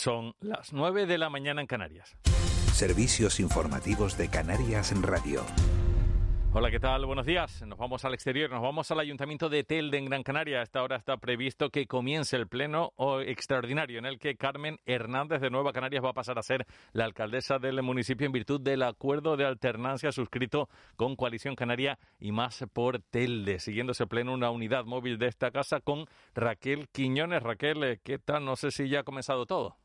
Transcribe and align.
Son 0.00 0.34
las 0.40 0.72
9 0.72 1.04
de 1.04 1.18
la 1.18 1.28
mañana 1.28 1.60
en 1.60 1.66
Canarias. 1.66 2.16
Servicios 2.72 3.38
informativos 3.38 4.16
de 4.16 4.30
Canarias 4.30 4.92
en 4.92 5.02
Radio. 5.02 5.44
Hola, 6.52 6.70
¿qué 6.70 6.80
tal? 6.80 7.04
Buenos 7.04 7.26
días. 7.26 7.62
Nos 7.66 7.78
vamos 7.78 8.04
al 8.06 8.14
exterior, 8.14 8.50
nos 8.50 8.62
vamos 8.62 8.90
al 8.90 8.98
Ayuntamiento 8.98 9.50
de 9.50 9.62
Telde, 9.62 9.98
en 9.98 10.06
Gran 10.06 10.22
Canaria. 10.22 10.60
A 10.60 10.62
esta 10.62 10.82
hora 10.82 10.96
está 10.96 11.18
previsto 11.18 11.68
que 11.68 11.86
comience 11.86 12.34
el 12.34 12.48
pleno 12.48 12.94
extraordinario 13.26 13.98
en 13.98 14.06
el 14.06 14.18
que 14.18 14.36
Carmen 14.36 14.78
Hernández 14.86 15.42
de 15.42 15.50
Nueva 15.50 15.74
Canarias 15.74 16.02
va 16.02 16.10
a 16.10 16.14
pasar 16.14 16.38
a 16.38 16.42
ser 16.42 16.66
la 16.92 17.04
alcaldesa 17.04 17.58
del 17.58 17.82
municipio 17.82 18.26
en 18.26 18.32
virtud 18.32 18.60
del 18.62 18.82
acuerdo 18.82 19.36
de 19.36 19.44
alternancia 19.44 20.12
suscrito 20.12 20.70
con 20.96 21.14
Coalición 21.14 21.56
Canaria 21.56 21.98
y 22.18 22.32
más 22.32 22.64
por 22.72 23.00
Telde. 23.00 23.58
Siguiendo 23.58 23.92
ese 23.92 24.06
pleno, 24.06 24.32
una 24.32 24.50
unidad 24.50 24.86
móvil 24.86 25.18
de 25.18 25.28
esta 25.28 25.50
casa 25.50 25.80
con 25.80 26.06
Raquel 26.34 26.88
Quiñones. 26.88 27.42
Raquel, 27.42 27.84
eh, 27.84 28.00
¿qué 28.02 28.18
tal? 28.18 28.46
No 28.46 28.56
sé 28.56 28.70
si 28.70 28.88
ya 28.88 29.00
ha 29.00 29.04
comenzado 29.04 29.44
todo. 29.44 29.76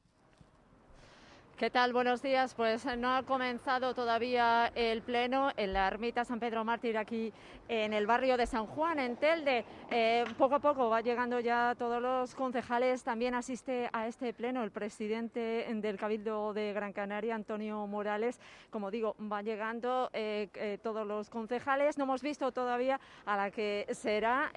¿Qué 1.57 1.69
tal? 1.69 1.93
Buenos 1.93 2.21
días. 2.21 2.53
Pues 2.53 2.85
eh, 2.85 2.97
no 2.97 3.15
ha 3.15 3.23
comenzado 3.23 3.93
todavía 3.93 4.73
el 4.75 5.01
pleno 5.01 5.51
en 5.55 5.71
la 5.71 5.87
ermita 5.87 6.25
San 6.25 6.37
Pedro 6.37 6.65
Mártir 6.65 6.97
aquí 6.97 7.31
en 7.69 7.93
el 7.93 8.05
barrio 8.05 8.35
de 8.35 8.45
San 8.45 8.65
Juan, 8.65 8.99
en 8.99 9.15
Telde. 9.15 9.63
Eh, 9.89 10.25
poco 10.37 10.55
a 10.55 10.59
poco 10.59 10.89
va 10.89 10.99
llegando 10.99 11.39
ya 11.39 11.73
todos 11.79 12.01
los 12.01 12.35
concejales. 12.35 13.05
También 13.05 13.35
asiste 13.35 13.89
a 13.93 14.05
este 14.05 14.33
pleno 14.33 14.65
el 14.65 14.71
presidente 14.71 15.65
del 15.73 15.97
Cabildo 15.97 16.51
de 16.51 16.73
Gran 16.73 16.91
Canaria, 16.91 17.35
Antonio 17.35 17.87
Morales. 17.87 18.37
Como 18.69 18.91
digo, 18.91 19.15
van 19.17 19.45
llegando 19.45 20.09
eh, 20.11 20.77
todos 20.83 21.07
los 21.07 21.29
concejales. 21.29 21.97
No 21.97 22.03
hemos 22.03 22.21
visto 22.21 22.51
todavía 22.51 22.99
a 23.25 23.37
la 23.37 23.49
que 23.49 23.87
será, 23.91 24.51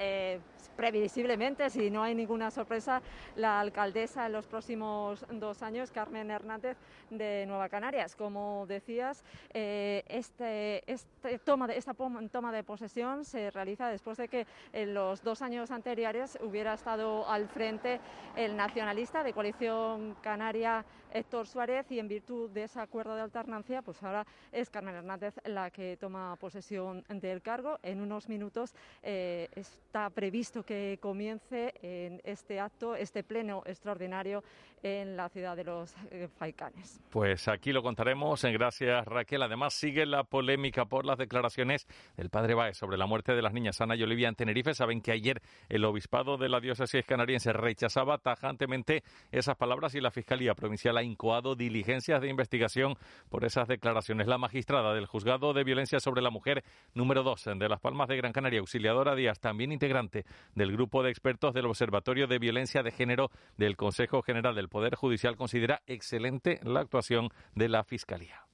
previsiblemente, 0.77 1.71
si 1.71 1.91
no 1.91 2.03
hay 2.03 2.17
ninguna 2.17 2.51
sorpresa, 2.51 3.03
la 3.37 3.61
alcaldesa 3.61 4.27
en 4.27 4.33
los 4.33 4.49
próximos 4.49 5.25
dos 5.31 5.63
años, 5.63 5.93
Carmen 5.93 6.33
Hernández 6.33 6.77
de 7.11 7.45
Nueva 7.47 7.69
Canarias. 7.69 8.17
Como 8.17 8.67
decías, 8.67 9.25
eh, 9.55 10.05
este, 10.09 10.91
este 10.91 11.39
toma 11.39 11.67
de, 11.67 11.77
esta 11.77 11.95
toma 11.95 12.53
de 12.53 12.63
posesión 12.65 13.25
se 13.25 13.51
realiza 13.51 13.89
después 13.89 14.19
de 14.19 14.29
que 14.29 14.47
en 14.73 14.95
los 14.95 15.23
dos 15.23 15.43
años 15.43 15.71
anteriores 15.71 16.39
hubiera 16.43 16.75
estado 16.75 17.29
al 17.29 17.49
frente 17.49 18.01
el 18.37 18.57
nacionalista 18.57 19.23
de 19.23 19.33
Coalición 19.33 20.17
Canaria 20.23 20.85
Héctor 21.13 21.47
Suárez 21.47 21.91
y 21.91 21.99
en 21.99 22.09
virtud 22.09 22.51
de 22.51 22.65
ese 22.65 22.81
acuerdo 22.81 23.15
de 23.15 23.23
alternancia, 23.23 23.83
pues 23.83 24.03
ahora 24.03 24.27
es 24.53 24.71
Carmen 24.71 24.95
Hernández 24.95 25.35
la 25.45 25.71
que 25.71 25.97
toma 25.97 26.37
posesión 26.37 27.05
del 27.09 27.43
cargo. 27.43 27.79
En 27.83 28.01
unos 28.01 28.29
minutos 28.29 28.75
eh, 29.03 29.49
está 29.55 30.11
previsto 30.11 30.63
que 30.63 30.99
comience 31.01 31.75
en 31.83 32.21
este 32.25 32.61
acto, 32.61 32.95
este 32.95 33.23
pleno 33.23 33.63
extraordinario 33.67 34.43
en 34.83 35.17
la 35.17 35.29
ciudad 35.29 35.57
de 35.57 35.65
los 35.65 35.95
eh, 36.11 36.29
Faicanes. 36.39 37.01
Pues 37.11 37.49
aquí 37.49 37.73
lo 37.73 37.83
contaremos. 37.83 38.45
Gracias, 38.45 39.05
Raquel. 39.07 39.43
Además, 39.43 39.75
sigue 39.75 40.07
la 40.07 40.25
polémica 40.25 40.85
por 40.85 41.05
las 41.05 41.19
declaraciones 41.19 41.87
del 42.17 42.31
padre 42.31 42.55
Báez 42.55 42.77
sobre 42.77 42.97
la 42.97 43.07
muerte 43.07 43.35
de 43.35 43.43
las 43.43 43.53
niñas 43.53 43.81
Ana 43.81 43.97
y 43.97 44.03
Olivia 44.03 44.29
en 44.29 44.35
Tenerife. 44.35 44.75
Saben 44.75 45.01
que 45.01 45.13
ayer 45.13 45.41
el 45.69 45.85
obispado 45.85 46.37
de 46.37 46.49
la 46.49 46.61
diócesis 46.61 47.05
canariense 47.05 47.53
rechazaba 47.53 48.19
tajantemente 48.19 49.03
esas 49.31 49.57
palabras 49.57 49.95
y 49.95 50.01
la 50.01 50.11
Fiscalía 50.11 50.55
Provincial 50.55 50.98
ha 50.99 51.03
incoado 51.03 51.55
diligencias 51.55 52.21
de 52.21 52.29
investigación 52.29 52.97
por 53.29 53.45
esas 53.45 53.69
declaraciones. 53.69 54.27
La 54.27 54.39
magistrada 54.39 54.95
del 54.95 55.07
Juzgado 55.07 55.53
de 55.53 55.65
Violencia 55.65 56.01
sobre 56.01 56.23
la 56.23 56.31
Mujer 56.31 56.65
número 56.95 57.23
2 57.23 57.51
de 57.57 57.69
Las 57.69 57.81
Palmas 57.81 58.09
de 58.09 58.17
Gran 58.17 58.33
Canaria, 58.33 58.61
Auxiliadora 58.61 59.15
Díaz, 59.15 59.41
también 59.41 59.73
integrante 59.73 60.25
del 60.55 60.73
grupo 60.73 61.03
de 61.03 61.11
expertos 61.11 61.55
del 61.55 61.67
Observatorio 61.67 62.27
de 62.27 62.39
Violencia 62.39 62.83
de 62.83 62.91
Género 62.91 63.31
del 63.57 63.77
Consejo 63.77 64.23
General 64.23 64.55
del 64.55 64.69
Poder 64.69 64.95
Judicial, 64.95 65.37
considera 65.37 65.83
excelente 65.87 66.61
la 66.63 66.81
actuación 66.81 67.29
de 67.55 67.69
la 67.69 67.85
Fiscalía. 67.85 68.49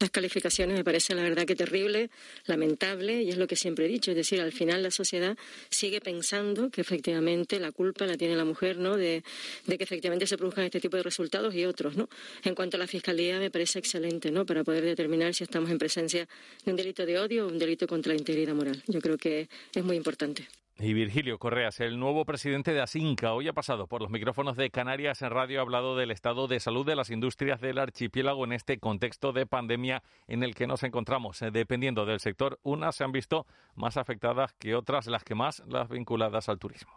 Las 0.00 0.10
calificaciones 0.10 0.76
me 0.76 0.84
parecen 0.84 1.16
la 1.16 1.24
verdad 1.24 1.44
que 1.44 1.56
terrible, 1.56 2.10
lamentable, 2.46 3.22
y 3.22 3.30
es 3.30 3.36
lo 3.36 3.48
que 3.48 3.56
siempre 3.56 3.86
he 3.86 3.88
dicho, 3.88 4.12
es 4.12 4.16
decir, 4.16 4.40
al 4.40 4.52
final 4.52 4.80
la 4.80 4.92
sociedad 4.92 5.36
sigue 5.70 6.00
pensando 6.00 6.70
que 6.70 6.80
efectivamente 6.80 7.58
la 7.58 7.72
culpa 7.72 8.06
la 8.06 8.16
tiene 8.16 8.36
la 8.36 8.44
mujer, 8.44 8.78
¿no? 8.78 8.96
De, 8.96 9.24
que 9.66 9.82
efectivamente 9.82 10.26
se 10.28 10.38
produzcan 10.38 10.64
este 10.64 10.78
tipo 10.78 10.96
de 10.96 11.02
resultados 11.02 11.52
y 11.54 11.64
otros, 11.64 11.96
¿no? 11.96 12.08
En 12.44 12.54
cuanto 12.54 12.76
a 12.76 12.80
la 12.80 12.86
fiscalía, 12.86 13.40
me 13.40 13.50
parece 13.50 13.80
excelente, 13.80 14.30
¿no? 14.30 14.46
Para 14.46 14.62
poder 14.62 14.84
determinar 14.84 15.34
si 15.34 15.42
estamos 15.42 15.68
en 15.70 15.78
presencia 15.78 16.28
de 16.64 16.70
un 16.70 16.76
delito 16.76 17.04
de 17.04 17.18
odio 17.18 17.46
o 17.46 17.48
un 17.48 17.58
delito 17.58 17.88
contra 17.88 18.12
la 18.12 18.18
integridad 18.18 18.54
moral. 18.54 18.80
Yo 18.86 19.00
creo 19.00 19.18
que 19.18 19.48
es 19.74 19.84
muy 19.84 19.96
importante. 19.96 20.46
Y 20.80 20.92
Virgilio 20.92 21.40
Correas, 21.40 21.80
el 21.80 21.98
nuevo 21.98 22.24
presidente 22.24 22.72
de 22.72 22.80
Asinca, 22.80 23.32
hoy 23.32 23.48
ha 23.48 23.52
pasado 23.52 23.88
por 23.88 24.00
los 24.00 24.10
micrófonos 24.10 24.56
de 24.56 24.70
Canarias 24.70 25.22
en 25.22 25.30
Radio, 25.30 25.58
ha 25.58 25.62
hablado 25.62 25.96
del 25.96 26.12
estado 26.12 26.46
de 26.46 26.60
salud 26.60 26.86
de 26.86 26.94
las 26.94 27.10
industrias 27.10 27.60
del 27.60 27.78
archipiélago 27.78 28.44
en 28.44 28.52
este 28.52 28.78
contexto 28.78 29.32
de 29.32 29.44
pandemia 29.44 30.04
en 30.28 30.44
el 30.44 30.54
que 30.54 30.68
nos 30.68 30.84
encontramos. 30.84 31.42
Eh, 31.42 31.50
dependiendo 31.50 32.06
del 32.06 32.20
sector, 32.20 32.60
unas 32.62 32.94
se 32.94 33.02
han 33.02 33.10
visto 33.10 33.44
más 33.74 33.96
afectadas 33.96 34.52
que 34.52 34.76
otras, 34.76 35.08
las 35.08 35.24
que 35.24 35.34
más, 35.34 35.64
las 35.66 35.88
vinculadas 35.88 36.48
al 36.48 36.60
turismo. 36.60 36.92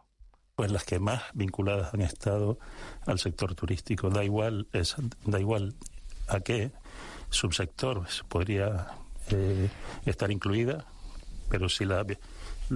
Pues 0.56 0.72
las 0.72 0.86
que 0.86 1.00
más 1.00 1.24
vinculadas 1.34 1.92
han 1.96 2.02
estado 2.02 2.60
al 3.08 3.18
sector 3.18 3.56
turístico. 3.56 4.12
Da 4.12 4.24
igual, 4.24 4.68
da 5.26 5.40
igual 5.40 5.74
a 6.28 6.40
qué 6.42 6.72
subsector 7.32 8.06
podría 8.28 8.90
eh, 9.32 9.70
estar 10.06 10.30
incluida, 10.30 10.86
pero 11.50 11.68
si 11.68 11.84
la 11.86 12.06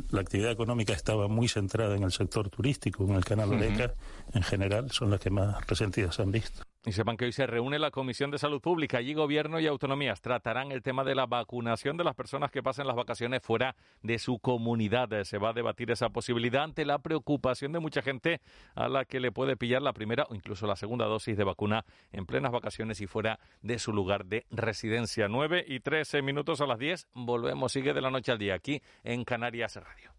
la 0.09 0.21
actividad 0.21 0.51
económica 0.51 0.93
estaba 0.93 1.27
muy 1.27 1.47
centrada 1.47 1.95
en 1.95 2.03
el 2.03 2.11
sector 2.11 2.49
turístico, 2.49 3.05
en 3.05 3.13
el 3.15 3.25
canal 3.25 3.53
Oreca, 3.53 3.93
en 4.33 4.43
general, 4.43 4.91
son 4.91 5.09
las 5.11 5.19
que 5.19 5.29
más 5.29 5.65
resentidas 5.67 6.15
se 6.15 6.21
han 6.21 6.31
visto. 6.31 6.63
Y 6.85 6.91
sepan 6.91 7.17
que 7.17 7.25
hoy 7.25 7.31
se 7.31 7.47
reúne 7.47 7.79
la 7.79 7.89
Comisión 7.89 8.29
de 8.29 8.37
Salud 8.37 8.61
Pública. 8.61 8.99
Allí 8.99 9.15
gobierno 9.15 9.59
y 9.59 9.65
autonomías 9.65 10.21
tratarán 10.21 10.71
el 10.71 10.83
tema 10.83 11.03
de 11.03 11.15
la 11.15 11.25
vacunación 11.25 11.97
de 11.97 12.03
las 12.03 12.13
personas 12.13 12.51
que 12.51 12.61
pasen 12.61 12.85
las 12.85 12.95
vacaciones 12.95 13.41
fuera 13.41 13.75
de 14.03 14.19
su 14.19 14.37
comunidad. 14.37 15.09
Se 15.23 15.39
va 15.39 15.49
a 15.49 15.53
debatir 15.53 15.89
esa 15.89 16.09
posibilidad 16.09 16.63
ante 16.63 16.85
la 16.85 16.99
preocupación 16.99 17.71
de 17.71 17.79
mucha 17.79 18.03
gente 18.03 18.39
a 18.75 18.87
la 18.87 19.05
que 19.05 19.19
le 19.19 19.31
puede 19.31 19.57
pillar 19.57 19.81
la 19.81 19.93
primera 19.93 20.27
o 20.29 20.35
incluso 20.35 20.67
la 20.67 20.75
segunda 20.75 21.05
dosis 21.05 21.35
de 21.35 21.43
vacuna 21.43 21.85
en 22.11 22.27
plenas 22.27 22.51
vacaciones 22.51 23.01
y 23.01 23.07
fuera 23.07 23.39
de 23.63 23.79
su 23.79 23.91
lugar 23.91 24.25
de 24.25 24.45
residencia. 24.51 25.27
9 25.27 25.65
y 25.67 25.79
13 25.79 26.21
minutos 26.21 26.61
a 26.61 26.67
las 26.67 26.77
10. 26.77 27.07
Volvemos, 27.15 27.71
sigue 27.71 27.95
de 27.95 28.01
la 28.01 28.11
noche 28.11 28.31
al 28.31 28.37
día 28.37 28.53
aquí 28.53 28.79
en 29.03 29.23
Canarias 29.23 29.75
Radio. 29.77 30.11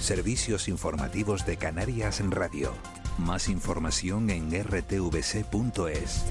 Servicios 0.00 0.66
informativos 0.68 1.44
de 1.44 1.58
Canarias 1.58 2.22
Radio. 2.30 2.72
Más 3.20 3.48
información 3.48 4.30
en 4.30 4.50
rtvc.es. 4.50 6.24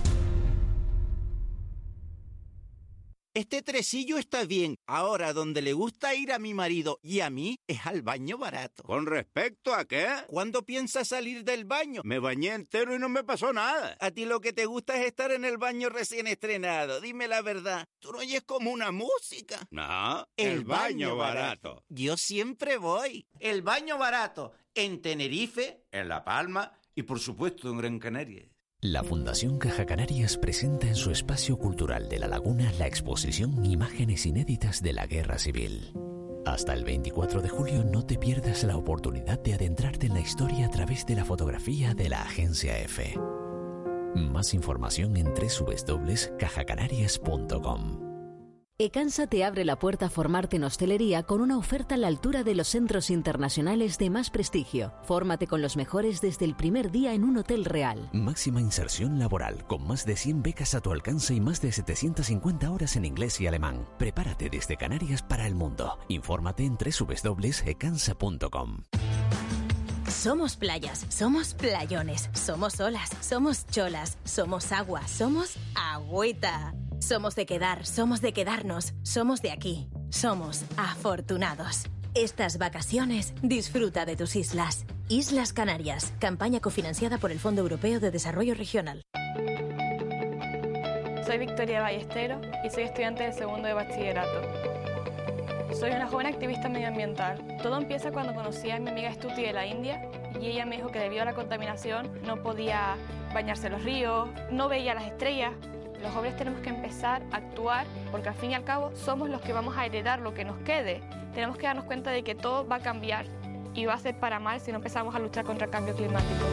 Este 3.36 3.62
tresillo 3.62 4.18
está 4.18 4.44
bien. 4.44 4.76
Ahora, 4.88 5.34
donde 5.34 5.62
le 5.62 5.74
gusta 5.74 6.16
ir 6.16 6.34
a 6.34 6.40
mi 6.40 6.56
marido 6.56 7.00
y 7.04 7.20
a 7.20 7.30
mí 7.30 7.60
es 7.68 7.86
al 7.86 8.02
baño 8.02 8.40
barato. 8.40 8.82
¿Con 8.84 9.06
respecto 9.06 9.76
a 9.76 9.86
qué? 9.86 10.08
¿Cuándo 10.28 10.66
piensas 10.66 11.10
salir 11.10 11.44
del 11.44 11.64
baño? 11.64 12.02
Me 12.04 12.18
bañé 12.18 12.54
entero 12.54 12.96
y 12.96 13.00
no 13.00 13.08
me 13.08 13.24
pasó 13.24 13.54
nada. 13.54 13.96
A 14.00 14.10
ti 14.10 14.26
lo 14.26 14.42
que 14.42 14.52
te 14.52 14.66
gusta 14.66 14.98
es 14.98 15.06
estar 15.06 15.32
en 15.32 15.46
el 15.46 15.58
baño 15.60 15.90
recién 15.90 16.26
estrenado. 16.26 17.00
Dime 17.02 17.28
la 17.28 17.44
verdad. 17.44 17.88
¿Tú 18.00 18.12
no 18.12 18.18
oyes 18.18 18.42
como 18.42 18.72
una 18.72 18.92
música? 18.92 19.60
No, 19.70 20.28
el, 20.36 20.64
baño, 20.64 21.16
barato. 21.16 21.84
Yo 21.88 22.18
siempre 22.18 22.78
voy. 22.78 23.28
El 23.40 23.62
baño 23.62 24.00
barato. 24.00 24.54
En 24.74 25.02
Tenerife, 25.02 25.84
en 25.92 26.10
La 26.10 26.24
Palma 26.24 26.79
y 27.00 27.04
por 27.04 27.20
supuesto 27.20 27.70
en 27.70 27.78
Gran 27.78 28.00
Canaria. 28.00 28.50
La 28.82 29.04
Fundación 29.04 29.58
Caja 29.58 29.86
Canarias 29.86 30.38
presenta 30.38 30.88
en 30.88 30.96
su 30.96 31.12
espacio 31.12 31.58
cultural 31.58 32.08
de 32.08 32.20
La 32.20 32.28
Laguna 32.28 32.72
la 32.80 32.88
exposición 32.88 33.66
Imágenes 33.66 34.26
inéditas 34.26 34.82
de 34.82 34.94
la 34.94 35.06
Guerra 35.06 35.38
Civil. 35.38 35.92
Hasta 36.46 36.74
el 36.74 36.86
24 36.86 37.42
de 37.42 37.50
julio 37.50 37.84
no 37.84 38.06
te 38.06 38.18
pierdas 38.18 38.64
la 38.64 38.78
oportunidad 38.78 39.40
de 39.40 39.54
adentrarte 39.54 40.08
en 40.08 40.14
la 40.14 40.22
historia 40.22 40.68
a 40.68 40.70
través 40.70 41.06
de 41.06 41.16
la 41.16 41.26
fotografía 41.26 41.94
de 41.94 42.08
la 42.10 42.22
Agencia 42.22 42.80
F. 42.80 43.16
Más 44.16 44.54
información 44.54 45.18
en 45.18 45.34
www.cajacanarias.com. 45.34 48.09
Ecansa 48.82 49.28
te 49.28 49.44
abre 49.44 49.66
la 49.66 49.78
puerta 49.78 50.06
a 50.06 50.10
formarte 50.10 50.56
en 50.56 50.64
hostelería 50.64 51.24
con 51.24 51.42
una 51.42 51.58
oferta 51.58 51.96
a 51.96 51.98
la 51.98 52.08
altura 52.08 52.46
de 52.46 52.56
los 52.56 52.70
centros 52.70 53.10
internacionales 53.10 53.98
de 53.98 54.10
más 54.10 54.30
prestigio. 54.30 54.94
Fórmate 55.04 55.48
con 55.48 55.62
los 55.62 55.76
mejores 55.76 56.22
desde 56.22 56.46
el 56.46 56.56
primer 56.56 56.90
día 56.90 57.14
en 57.14 57.26
un 57.26 57.36
hotel 57.36 57.66
real. 57.66 58.10
Máxima 58.14 58.62
inserción 58.62 59.20
laboral, 59.20 59.68
con 59.68 59.86
más 59.86 60.06
de 60.06 60.16
100 60.16 60.44
becas 60.44 60.76
a 60.76 60.80
tu 60.80 60.94
alcance 60.94 61.34
y 61.34 61.42
más 61.42 61.60
de 61.60 61.74
750 61.74 62.72
horas 62.72 62.96
en 62.96 63.04
inglés 63.04 63.42
y 63.42 63.48
alemán. 63.48 63.86
Prepárate 63.98 64.50
desde 64.50 64.78
Canarias 64.78 65.24
para 65.24 65.46
el 65.46 65.56
mundo. 65.56 66.00
Infórmate 66.08 66.64
en 66.64 66.78
www.ecansa.com. 66.78 68.84
Somos 70.08 70.56
playas, 70.56 71.06
somos 71.10 71.54
playones, 71.54 72.30
somos 72.32 72.80
olas, 72.80 73.10
somos 73.20 73.68
cholas, 73.68 74.18
somos 74.24 74.72
agua, 74.72 75.06
somos 75.06 75.58
agüita. 75.76 76.74
Somos 77.00 77.34
de 77.36 77.46
quedar, 77.46 77.86
somos 77.86 78.22
de 78.22 78.34
quedarnos, 78.34 78.94
somos 79.04 79.42
de 79.42 79.52
aquí, 79.52 79.88
somos 80.10 80.66
afortunados. 80.76 81.86
Estas 82.14 82.58
vacaciones 82.58 83.34
disfruta 83.42 84.06
de 84.06 84.18
tus 84.18 84.36
islas. 84.36 84.86
Islas 85.08 85.54
Canarias, 85.54 86.14
campaña 86.20 86.60
cofinanciada 86.60 87.18
por 87.18 87.32
el 87.32 87.40
Fondo 87.40 87.62
Europeo 87.62 88.02
de 88.02 88.12
Desarrollo 88.12 88.54
Regional. 88.54 89.02
Soy 91.26 91.38
Victoria 91.38 91.82
Ballestero 91.82 92.42
y 92.66 92.70
soy 92.70 92.84
estudiante 92.84 93.24
del 93.24 93.34
segundo 93.34 93.68
de 93.70 93.74
bachillerato. 93.76 94.42
Soy 95.80 95.92
una 95.92 96.08
joven 96.08 96.28
activista 96.28 96.68
medioambiental. 96.68 97.60
Todo 97.64 97.78
empieza 97.78 98.12
cuando 98.12 98.34
conocí 98.34 98.72
a 98.72 98.80
mi 98.80 98.90
amiga 98.90 99.14
Stuti 99.14 99.44
de 99.44 99.54
la 99.54 99.66
India 99.66 100.10
y 100.42 100.48
ella 100.48 100.66
me 100.66 100.76
dijo 100.76 100.90
que 100.90 101.00
debido 101.00 101.22
a 101.22 101.26
la 101.26 101.34
contaminación 101.34 102.12
no 102.26 102.44
podía 102.44 102.98
bañarse 103.34 103.68
en 103.68 103.74
los 103.74 103.84
ríos, 103.84 104.28
no 104.52 104.68
veía 104.68 104.94
las 104.94 105.06
estrellas. 105.06 105.54
Los 106.02 106.14
jóvenes 106.14 106.38
tenemos 106.38 106.62
que 106.62 106.70
empezar 106.70 107.22
a 107.32 107.38
actuar 107.38 107.86
porque 108.12 108.30
al 108.30 108.36
fin 108.36 108.52
y 108.52 108.56
al 108.56 108.64
cabo 108.64 108.92
somos 108.96 109.30
los 109.30 109.42
que 109.42 109.54
vamos 109.54 109.78
a 109.78 109.86
heredar 109.86 110.20
lo 110.20 110.34
que 110.34 110.46
nos 110.46 110.58
quede. 110.60 111.02
Tenemos 111.34 111.58
que 111.58 111.68
darnos 111.68 111.86
cuenta 111.86 112.12
de 112.12 112.24
que 112.24 112.36
todo 112.36 112.68
va 112.68 112.78
a 112.78 112.80
cambiar 112.80 113.26
y 113.74 113.86
va 113.86 113.94
a 113.94 114.00
ser 114.00 114.18
para 114.20 114.40
mal 114.40 114.60
si 114.60 114.72
no 114.72 114.78
empezamos 114.78 115.14
a 115.14 115.20
luchar 115.20 115.46
contra 115.46 115.66
el 115.66 115.72
cambio 115.72 115.96
climático. 115.96 116.46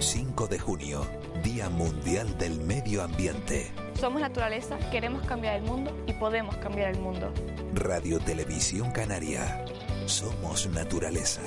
5 0.00 0.46
de 0.48 0.58
junio, 0.58 1.06
Día 1.42 1.70
Mundial 1.70 2.36
del 2.38 2.60
Medio 2.60 3.02
Ambiente. 3.02 3.72
Somos 3.94 4.20
naturaleza, 4.20 4.76
queremos 4.90 5.26
cambiar 5.26 5.56
el 5.56 5.62
mundo 5.62 5.96
y 6.06 6.12
podemos 6.12 6.56
cambiar 6.56 6.90
el 6.90 6.98
mundo. 6.98 7.32
Radio 7.74 8.18
Televisión 8.18 8.90
Canaria. 8.90 9.64
Somos 10.06 10.66
naturaleza. 10.68 11.40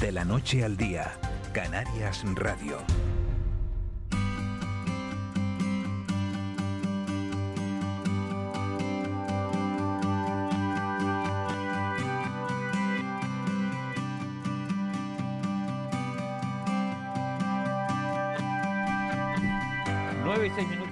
De 0.00 0.10
la 0.10 0.24
noche 0.24 0.64
al 0.64 0.76
día, 0.76 1.12
Canarias 1.52 2.24
Radio. 2.34 2.78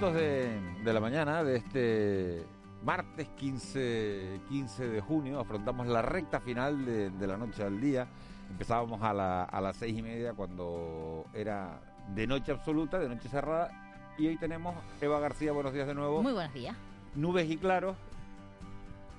Minutos 0.01 0.13
de, 0.19 0.83
de 0.83 0.93
la 0.93 0.99
mañana 0.99 1.43
de 1.43 1.57
este 1.57 2.45
martes 2.83 3.27
15, 3.37 4.39
15 4.49 4.87
de 4.89 4.99
junio. 5.01 5.39
Afrontamos 5.39 5.85
la 5.87 6.01
recta 6.01 6.39
final 6.39 6.85
de, 6.85 7.11
de 7.11 7.27
la 7.27 7.37
noche 7.37 7.63
al 7.63 7.79
día. 7.79 8.07
Empezábamos 8.49 9.01
a, 9.03 9.13
la- 9.13 9.43
a 9.43 9.61
las 9.61 9.77
seis 9.77 9.95
y 9.97 10.01
media 10.01 10.33
cuando 10.33 11.25
era 11.33 11.79
de 12.15 12.25
noche 12.27 12.51
absoluta, 12.51 12.97
de 12.99 13.09
noche 13.09 13.29
cerrada. 13.29 13.69
Y 14.17 14.27
hoy 14.27 14.37
tenemos 14.37 14.75
Eva 14.99 15.19
García, 15.19 15.51
buenos 15.51 15.73
días 15.73 15.87
de 15.87 15.93
nuevo. 15.93 16.21
Muy 16.23 16.33
buenos 16.33 16.53
días. 16.53 16.75
Nubes 17.15 17.49
y 17.49 17.57
claros 17.57 17.95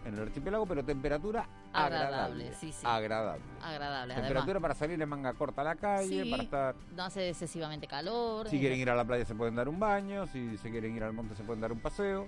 en 0.05 0.14
el 0.14 0.20
archipiélago, 0.20 0.67
pero 0.67 0.84
temperatura 0.84 1.46
agradable. 1.73 2.07
Agradable, 2.47 2.55
sí, 2.55 2.73
sí. 2.73 2.87
Agradable. 2.87 3.43
Agradable, 3.63 4.15
Temperatura 4.15 4.43
además. 4.53 4.63
para 4.63 4.75
salir 4.75 5.01
en 5.03 5.09
manga 5.09 5.33
corta 5.35 5.61
a 5.63 5.65
la 5.65 5.75
calle, 5.77 6.23
Sí, 6.25 6.31
para 6.31 6.43
estar... 6.43 6.75
No 6.95 7.05
hace 7.05 7.29
excesivamente 7.31 7.87
calor. 7.87 8.49
Si 8.49 8.57
eh, 8.57 8.61
quieren 8.61 8.79
ir 8.79 8.91
a 8.91 8.95
la 8.95 9.05
playa 9.05 9.25
se 9.25 9.35
pueden 9.35 9.55
dar 9.55 9.69
un 9.69 9.79
baño, 9.81 10.27
si 10.27 10.57
se 10.59 10.71
quieren 10.71 10.95
ir 10.97 11.03
al 11.03 11.13
monte 11.13 11.35
se 11.35 11.43
pueden 11.43 11.61
dar 11.61 11.73
un 11.73 11.81
paseo. 11.81 12.27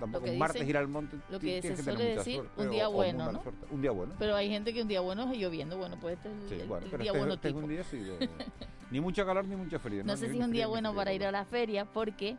Tampoco 0.00 0.26
un 0.28 0.38
martes 0.38 0.66
ir 0.68 0.76
al 0.76 0.88
monte. 0.88 1.16
lo 1.30 1.38
que 1.38 1.62
se 1.62 1.76
suele 1.82 2.16
decir, 2.16 2.36
suerte 2.36 2.62
un 2.62 2.70
día 2.70 2.88
o 2.88 2.92
bueno, 2.92 3.32
¿no? 3.32 3.42
Un 3.70 3.82
día 3.82 3.90
bueno. 3.92 4.14
Pero 4.18 4.34
hay 4.34 4.48
gente 4.48 4.72
que 4.74 4.82
un 4.82 4.88
día 4.88 5.00
bueno 5.00 5.30
es 5.32 5.38
lloviendo. 5.38 5.76
Bueno, 5.76 5.96
pues 6.00 6.16
este 6.16 6.28
es 6.30 6.52
el, 6.52 6.60
Sí, 6.60 6.66
bueno, 6.66 6.84
el 6.86 6.90
pero 6.90 7.02
día 7.02 7.10
este, 7.12 7.18
bueno 7.18 7.34
este 7.34 7.48
es 7.48 7.54
un 7.54 7.68
día 7.68 7.84
sí, 7.84 7.98
de- 7.98 8.28
ni 8.90 9.00
mucho 9.00 9.24
calor 9.24 9.44
ni 9.46 9.56
mucho 9.56 9.78
frío. 9.78 10.02
No 10.04 10.16
sé 10.16 10.30
si 10.30 10.38
es 10.38 10.44
un 10.44 10.50
día 10.52 10.66
bueno 10.66 10.94
para 10.94 11.12
ir 11.12 11.24
a 11.24 11.30
la 11.30 11.44
feria 11.44 11.84
porque 11.84 12.36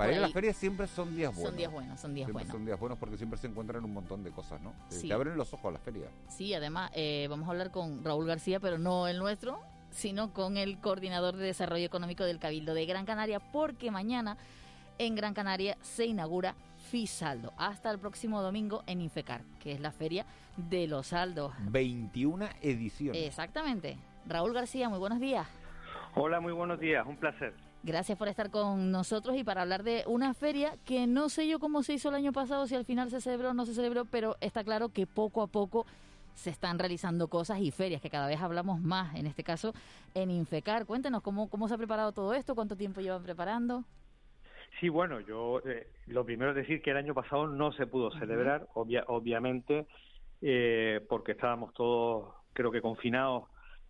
Para 0.00 0.12
ir 0.12 0.18
a 0.18 0.22
la 0.22 0.28
feria 0.30 0.52
siempre 0.54 0.86
son 0.86 1.14
días 1.14 1.30
buenos. 1.34 1.50
Son 1.50 1.56
días 1.58 1.70
buenos, 1.72 2.00
son 2.00 2.14
días 2.14 2.26
Siempre 2.26 2.32
buenos. 2.44 2.52
son 2.52 2.64
días 2.64 2.80
buenos 2.80 2.98
porque 2.98 3.16
siempre 3.18 3.38
se 3.38 3.46
encuentran 3.48 3.84
un 3.84 3.92
montón 3.92 4.24
de 4.24 4.30
cosas, 4.30 4.58
¿no? 4.62 4.70
Eh, 4.70 4.74
Sí. 4.88 5.08
Te 5.08 5.12
abren 5.14 5.36
los 5.36 5.52
ojos 5.52 5.70
las 5.72 5.82
ferias. 5.82 6.08
Sí, 6.28 6.54
además 6.54 6.90
eh, 6.94 7.26
vamos 7.28 7.46
a 7.48 7.50
hablar 7.52 7.70
con 7.70 8.02
Raúl 8.02 8.26
García, 8.26 8.60
pero 8.60 8.78
no 8.78 9.08
el 9.08 9.18
nuestro, 9.18 9.60
sino 9.90 10.32
con 10.32 10.56
el 10.56 10.78
coordinador 10.78 11.36
de 11.36 11.44
desarrollo 11.44 11.84
económico 11.84 12.24
del 12.24 12.38
Cabildo 12.38 12.72
de 12.72 12.86
Gran 12.86 13.04
Canaria, 13.04 13.40
porque 13.40 13.90
mañana 13.90 14.38
en 14.98 15.14
Gran 15.16 15.34
Canaria 15.34 15.76
se 15.82 16.06
inaugura 16.06 16.54
FISaldo 16.90 17.52
hasta 17.58 17.90
el 17.90 17.98
próximo 17.98 18.40
domingo 18.40 18.82
en 18.86 19.02
Infecar, 19.02 19.42
que 19.60 19.72
es 19.72 19.80
la 19.80 19.92
feria 19.92 20.24
de 20.56 20.86
los 20.86 21.08
saldos. 21.08 21.52
21 21.68 22.48
ediciones. 22.62 23.22
Exactamente. 23.26 23.98
Raúl 24.26 24.54
García, 24.54 24.88
muy 24.88 24.98
buenos 24.98 25.20
días. 25.20 25.46
Hola, 26.14 26.40
muy 26.40 26.52
buenos 26.52 26.80
días, 26.80 27.06
un 27.06 27.16
placer. 27.16 27.54
Gracias 27.82 28.18
por 28.18 28.28
estar 28.28 28.50
con 28.50 28.90
nosotros 28.90 29.36
y 29.36 29.44
para 29.44 29.62
hablar 29.62 29.82
de 29.82 30.04
una 30.06 30.34
feria 30.34 30.74
que 30.84 31.06
no 31.06 31.30
sé 31.30 31.48
yo 31.48 31.58
cómo 31.58 31.82
se 31.82 31.94
hizo 31.94 32.10
el 32.10 32.14
año 32.14 32.32
pasado, 32.32 32.66
si 32.66 32.74
al 32.74 32.84
final 32.84 33.10
se 33.10 33.22
celebró 33.22 33.50
o 33.50 33.54
no 33.54 33.64
se 33.64 33.72
celebró, 33.74 34.04
pero 34.04 34.36
está 34.40 34.62
claro 34.64 34.90
que 34.90 35.06
poco 35.06 35.40
a 35.42 35.46
poco 35.46 35.86
se 36.34 36.50
están 36.50 36.78
realizando 36.78 37.28
cosas 37.28 37.58
y 37.60 37.70
ferias, 37.70 38.02
que 38.02 38.10
cada 38.10 38.26
vez 38.26 38.40
hablamos 38.40 38.80
más, 38.80 39.14
en 39.14 39.26
este 39.26 39.42
caso 39.42 39.72
en 40.14 40.30
Infecar. 40.30 40.84
Cuéntenos 40.84 41.22
cómo, 41.22 41.48
cómo 41.48 41.68
se 41.68 41.74
ha 41.74 41.78
preparado 41.78 42.12
todo 42.12 42.34
esto, 42.34 42.54
cuánto 42.54 42.76
tiempo 42.76 43.00
llevan 43.00 43.22
preparando. 43.22 43.84
Sí, 44.78 44.88
bueno, 44.90 45.20
yo 45.20 45.60
eh, 45.66 45.88
lo 46.06 46.24
primero 46.24 46.50
es 46.50 46.56
decir 46.56 46.82
que 46.82 46.90
el 46.90 46.98
año 46.98 47.14
pasado 47.14 47.46
no 47.46 47.72
se 47.72 47.86
pudo 47.86 48.10
celebrar, 48.12 48.66
obvia- 48.74 49.04
obviamente, 49.08 49.86
eh, 50.42 51.04
porque 51.08 51.32
estábamos 51.32 51.72
todos, 51.74 52.34
creo 52.52 52.70
que 52.70 52.80
confinados 52.82 53.44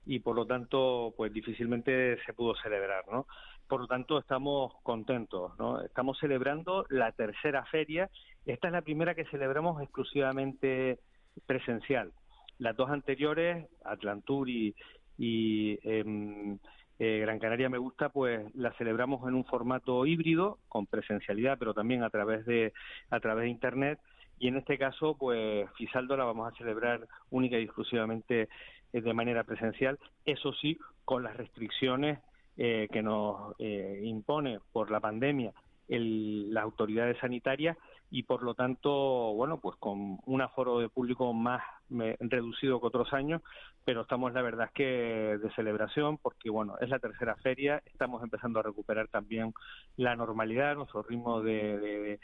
y 0.07 0.21
por 0.21 0.35
lo 0.35 0.47
tanto, 0.47 1.13
pues 1.17 1.33
difícilmente 1.33 2.19
se 2.25 2.33
pudo 2.33 2.55
celebrar, 2.63 3.05
¿no? 3.13 3.27
Por 3.71 3.83
lo 3.83 3.87
tanto, 3.87 4.19
estamos 4.19 4.73
contentos, 4.83 5.57
¿no? 5.57 5.81
Estamos 5.81 6.19
celebrando 6.19 6.87
la 6.89 7.13
tercera 7.13 7.65
feria. 7.67 8.11
Esta 8.45 8.67
es 8.67 8.73
la 8.73 8.83
primera 8.83 9.15
que 9.15 9.27
celebramos 9.27 9.81
exclusivamente 9.81 10.99
presencial. 11.47 12.11
Las 12.59 12.75
dos 12.75 12.91
anteriores, 12.91 13.69
Atlantur 13.85 14.49
y, 14.49 14.75
y 15.17 15.79
em, 15.85 16.59
eh, 16.99 17.21
Gran 17.21 17.39
Canaria 17.39 17.69
Me 17.69 17.79
Gusta, 17.79 18.09
pues 18.09 18.53
la 18.57 18.73
celebramos 18.73 19.29
en 19.29 19.37
un 19.37 19.45
formato 19.45 20.05
híbrido, 20.05 20.59
con 20.67 20.87
presencialidad, 20.87 21.57
pero 21.57 21.73
también 21.73 22.03
a 22.03 22.11
través 22.11 22.45
de, 22.47 22.73
a 23.11 23.21
través 23.21 23.45
de 23.45 23.51
Internet. 23.51 24.01
Y 24.41 24.49
en 24.49 24.57
este 24.57 24.79
caso, 24.79 25.17
pues 25.17 25.71
Fisaldo 25.77 26.17
la 26.17 26.25
vamos 26.25 26.53
a 26.53 26.57
celebrar 26.57 27.07
única 27.31 27.57
y 27.57 27.63
exclusivamente 27.63 28.49
eh, 28.93 29.01
de 29.01 29.15
manera 29.15 29.45
presencial, 29.45 29.97
eso 30.25 30.53
sí, 30.55 30.77
con 31.05 31.23
las 31.23 31.37
restricciones 31.37 32.19
eh, 32.57 32.89
que 32.93 33.03
nos 33.03 33.55
eh, 33.59 34.01
impone 34.05 34.61
por 34.73 34.91
la 34.91 35.01
pandemia 35.01 35.53
el, 35.89 36.53
las 36.53 36.65
autoridades 36.65 37.19
sanitarias 37.21 37.77
y 38.11 38.25
por 38.25 38.43
lo 38.43 38.55
tanto, 38.55 38.91
bueno, 39.35 39.61
pues 39.61 39.77
con 39.79 40.19
un 40.27 40.41
aforo 40.43 40.79
de 40.81 40.89
público 40.89 41.33
más 41.33 41.63
me- 41.89 42.17
reducido 42.21 42.81
que 42.81 42.87
otros 42.87 43.13
años, 43.13 43.41
pero 43.85 44.03
estamos 44.03 44.33
la 44.33 44.43
verdad 44.43 44.67
es 44.67 44.73
que 44.73 44.85
de 44.85 45.51
celebración 45.55 46.19
porque 46.19 46.51
bueno, 46.51 46.77
es 46.81 46.89
la 46.89 46.99
tercera 46.99 47.37
feria, 47.37 47.83
estamos 47.87 48.23
empezando 48.23 48.61
a 48.61 48.63
recuperar 48.63 49.09
también 49.09 49.53
la 49.97 50.17
normalidad, 50.17 50.75
nuestro 50.77 51.03
ritmo 51.03 51.41
de, 51.43 51.79
de- 51.79 52.21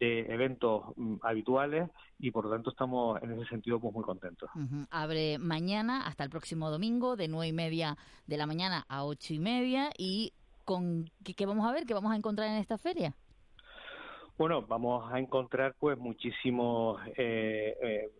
de- 0.00 0.26
eventos 0.32 0.84
mm, 0.96 1.16
habituales 1.22 1.90
y 2.18 2.30
por 2.30 2.44
lo 2.44 2.50
tanto 2.50 2.70
estamos 2.70 3.22
en 3.22 3.32
ese 3.32 3.46
sentido 3.48 3.80
pues 3.80 3.92
muy 3.94 4.04
contentos. 4.04 4.48
Abre 4.90 5.38
mañana 5.38 6.06
hasta 6.06 6.24
el 6.24 6.30
próximo 6.30 6.70
domingo 6.70 7.16
de 7.16 7.28
nueve 7.28 7.48
y 7.48 7.52
media 7.52 7.96
de 8.26 8.36
la 8.36 8.46
mañana 8.46 8.84
a 8.88 9.04
ocho 9.04 9.34
y 9.34 9.38
media 9.38 9.90
y 9.98 10.32
con 10.64 11.10
¿qué, 11.24 11.34
qué 11.34 11.46
vamos 11.46 11.66
a 11.68 11.72
ver? 11.72 11.86
¿Qué 11.86 11.94
vamos 11.94 12.12
a 12.12 12.16
encontrar 12.16 12.48
en 12.48 12.56
esta 12.56 12.78
feria? 12.78 13.14
Bueno, 14.38 14.62
vamos 14.62 15.10
a 15.12 15.18
encontrar 15.18 15.74
pues 15.78 15.96
muchísimos 15.96 17.00
eh, 17.16 17.74
eh, 17.82 18.10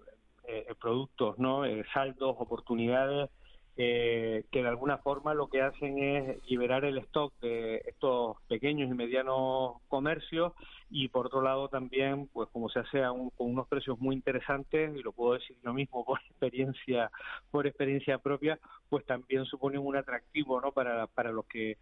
eh, 0.49 0.75
productos, 0.81 1.39
¿no? 1.39 1.65
Eh, 1.67 1.85
saldos, 1.93 2.37
oportunidades 2.39 3.29
eh, 3.77 4.45
que 4.51 4.63
de 4.63 4.69
alguna 4.69 4.99
forma 4.99 5.35
lo 5.35 5.49
que 5.49 5.63
hacen 5.63 5.99
es 5.99 6.47
liberar 6.49 6.85
el 6.85 6.99
stock 6.99 7.35
de 7.41 7.83
estos 7.87 8.37
pequeños 8.49 8.91
y 8.91 8.95
medianos 8.95 9.77
comercios 9.89 10.53
y 10.91 11.09
por 11.09 11.27
otro 11.27 11.43
lado 11.43 11.69
también, 11.69 12.29
pues 12.33 12.49
como 12.51 12.69
se 12.69 12.81
hace 12.81 13.09
un- 13.11 13.31
con 13.31 13.51
unos 13.51 13.69
precios 13.69 13.99
muy 14.01 14.15
interesantes 14.17 14.97
y 14.97 15.03
lo 15.03 15.13
puedo 15.13 15.35
decir 15.35 15.57
yo 15.65 15.73
mismo 15.75 16.05
por 16.05 16.21
experiencia 16.31 17.11
por 17.51 17.67
experiencia 17.67 18.19
propia, 18.19 18.59
pues 18.89 19.05
también 19.07 19.45
suponen 19.45 19.81
un 19.81 19.97
atractivo, 19.97 20.61
¿no? 20.61 20.73
Para 20.73 21.07
para 21.09 21.31
los 21.33 21.47
que 21.47 21.77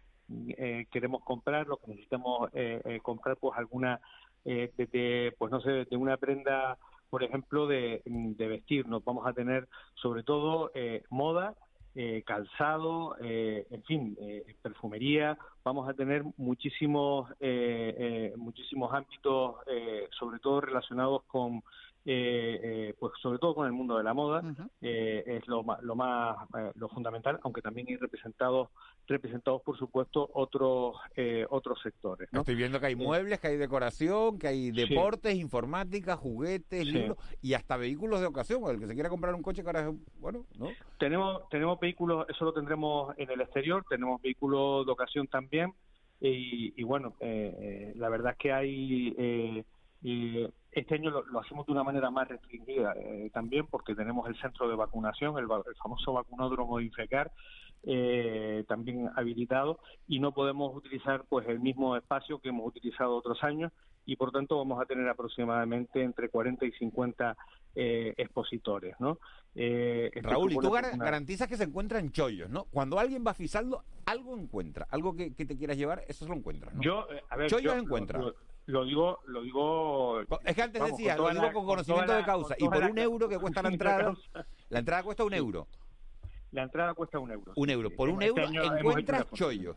eh, 0.57 0.85
queremos 0.91 1.23
comprar, 1.23 1.67
lo 1.67 1.77
que 1.77 1.87
necesitamos 1.87 2.49
eh, 2.53 2.81
eh, 2.85 2.99
comprar, 3.01 3.37
pues 3.37 3.57
alguna, 3.57 3.99
eh, 4.43 4.71
de, 4.77 4.85
de, 4.87 5.33
pues 5.37 5.51
no 5.51 5.61
sé, 5.61 5.85
de 5.85 5.97
una 5.97 6.17
prenda, 6.17 6.77
por 7.09 7.23
ejemplo, 7.23 7.67
de, 7.67 8.01
de 8.05 8.47
vestir. 8.47 8.87
Nos 8.87 9.03
vamos 9.03 9.27
a 9.27 9.33
tener 9.33 9.67
sobre 9.95 10.23
todo 10.23 10.71
eh, 10.73 11.03
moda, 11.09 11.55
eh, 11.95 12.23
calzado, 12.25 13.15
eh, 13.21 13.65
en 13.71 13.83
fin, 13.83 14.17
eh, 14.19 14.43
perfumería. 14.61 15.37
Vamos 15.63 15.87
a 15.89 15.93
tener 15.93 16.23
muchísimos, 16.37 17.31
eh, 17.39 17.95
eh, 17.97 18.33
muchísimos 18.35 18.93
ámbitos, 18.93 19.55
eh, 19.67 20.07
sobre 20.19 20.39
todo 20.39 20.61
relacionados 20.61 21.23
con 21.23 21.63
eh, 22.07 22.59
eh, 22.89 22.93
pues 22.99 23.13
sobre 23.21 23.39
todo 23.39 23.55
con 23.55 23.65
el 23.65 23.73
mundo 23.73 23.97
de 23.97 24.03
la 24.03 24.13
moda 24.13 24.43
eh, 24.79 25.23
es 25.25 25.47
lo 25.47 25.63
más, 25.63 25.81
lo 25.81 25.95
más 25.95 26.37
eh, 26.55 26.71
lo 26.75 26.87
fundamental 26.89 27.39
aunque 27.43 27.63
también 27.63 27.87
hay 27.89 27.95
representados 27.97 28.69
representados, 29.07 29.61
por 29.63 29.77
supuesto, 29.77 30.29
otros 30.33 30.95
eh, 31.15 31.45
otros 31.49 31.79
sectores. 31.81 32.27
¿no? 32.31 32.39
Estoy 32.41 32.55
viendo 32.55 32.79
que 32.79 32.87
hay 32.87 32.95
muebles, 32.95 33.39
que 33.39 33.47
hay 33.47 33.57
decoración, 33.57 34.37
que 34.39 34.47
hay 34.47 34.71
Sí. 34.71 34.87
deportes, 34.87 35.35
informática, 35.35 36.15
juguetes, 36.15 36.85
Sí. 36.85 36.91
libros 36.91 37.17
y 37.41 37.53
hasta 37.53 37.77
vehículos 37.77 38.19
de 38.21 38.27
ocasión. 38.27 38.63
El 38.69 38.79
que 38.79 38.87
se 38.87 38.93
quiera 38.93 39.09
comprar 39.09 39.33
un 39.35 39.41
coche, 39.43 39.61
que 39.63 39.69
ahora 39.69 39.89
es, 39.89 39.95
bueno, 40.19 40.45
¿no? 40.59 40.69
Tenemos, 40.99 41.47
tenemos 41.49 41.79
vehículos, 41.79 42.25
eso 42.29 42.45
lo 42.45 42.53
tendremos 42.53 43.13
en 43.17 43.29
el 43.29 43.41
exterior, 43.41 43.83
tenemos 43.89 44.21
vehículos 44.21 44.85
de 44.85 44.91
ocasión 44.91 45.27
también 45.27 45.73
y, 46.21 46.73
y 46.79 46.83
bueno, 46.83 47.13
eh, 47.19 47.55
eh, 47.59 47.93
la 47.97 48.09
verdad 48.09 48.31
es 48.33 48.37
que 48.37 48.51
hay, 48.53 49.13
eh, 49.17 49.63
eh, 50.07 50.51
este 50.71 50.95
año 50.95 51.09
lo, 51.09 51.25
lo 51.25 51.39
hacemos 51.39 51.65
de 51.65 51.71
una 51.71 51.83
manera 51.83 52.11
más 52.11 52.27
restringida 52.27 52.93
eh, 52.97 53.31
también 53.33 53.65
porque 53.67 53.95
tenemos 53.95 54.27
el 54.29 54.39
centro 54.39 54.67
de 54.69 54.75
vacunación, 54.75 55.37
el, 55.39 55.47
famoso 55.81 56.13
vacunódromo 56.13 56.77
de 56.77 56.83
Infecar, 56.85 57.31
eh, 57.83 58.63
también 58.67 59.09
habilitado 59.15 59.79
y 60.07 60.19
no 60.19 60.31
podemos 60.33 60.75
utilizar 60.75 61.25
pues 61.29 61.47
el 61.47 61.59
mismo 61.59 61.95
espacio 61.95 62.39
que 62.39 62.49
hemos 62.49 62.67
utilizado 62.67 63.15
otros 63.15 63.43
años 63.43 63.71
y 64.05 64.15
por 64.15 64.31
tanto 64.31 64.57
vamos 64.57 64.81
a 64.81 64.85
tener 64.85 65.07
aproximadamente 65.07 66.03
entre 66.03 66.29
40 66.29 66.65
y 66.65 66.71
50 66.73 67.35
eh, 67.75 68.13
expositores, 68.17 68.95
¿no? 68.99 69.17
Eh, 69.55 70.11
esto 70.13 70.29
Raúl, 70.29 70.51
y 70.51 70.55
tú 70.55 70.69
gar- 70.71 70.93
una- 70.93 71.05
garantizas 71.05 71.47
que 71.47 71.57
se 71.57 71.63
encuentran 71.63 72.11
chollos, 72.11 72.49
¿no? 72.49 72.65
Cuando 72.65 72.99
alguien 72.99 73.23
va 73.25 73.31
a 73.31 73.35
Fisaldo, 73.35 73.83
algo 74.05 74.37
encuentra, 74.37 74.85
algo 74.91 75.15
que, 75.15 75.33
que 75.33 75.45
te 75.45 75.57
quieras 75.57 75.77
llevar, 75.77 76.03
eso 76.07 76.27
lo 76.27 76.35
encuentras, 76.35 76.73
¿no? 76.75 76.81
Yo, 76.83 77.07
eh, 77.11 77.21
a 77.29 77.35
ver, 77.35 77.49
Chollos 77.49 77.73
yo 77.73 77.79
encuentra. 77.79 78.19
Lo 78.67 78.83
digo, 78.85 79.19
lo 79.27 79.41
digo. 79.43 80.21
Es 80.21 80.55
que 80.55 80.61
antes 80.61 80.81
vamos, 80.81 80.97
decía, 80.97 81.15
lo 81.15 81.29
digo 81.29 81.41
la- 81.41 81.51
con 81.51 81.53
con 81.53 81.65
conocimiento 81.65 82.13
de 82.13 82.23
causa, 82.23 82.55
con 82.55 82.65
y 82.65 82.69
por 82.69 82.83
un 82.91 82.97
euro 82.97 83.29
que 83.29 83.37
cuesta 83.39 83.61
la 83.61 83.69
entrada, 83.73 84.13
la 84.69 84.79
entrada 84.79 85.03
cuesta 85.03 85.23
un 85.23 85.33
euro. 85.33 85.67
La 86.51 86.63
entrada 86.63 86.93
cuesta 86.93 87.19
un 87.19 87.31
euro. 87.31 87.51
Un 87.55 87.69
euro. 87.69 87.89
Por 87.91 88.09
un 88.09 88.21
Este 88.23 88.41
euro 88.43 88.77
encuentras 88.77 89.29
chollos. 89.31 89.75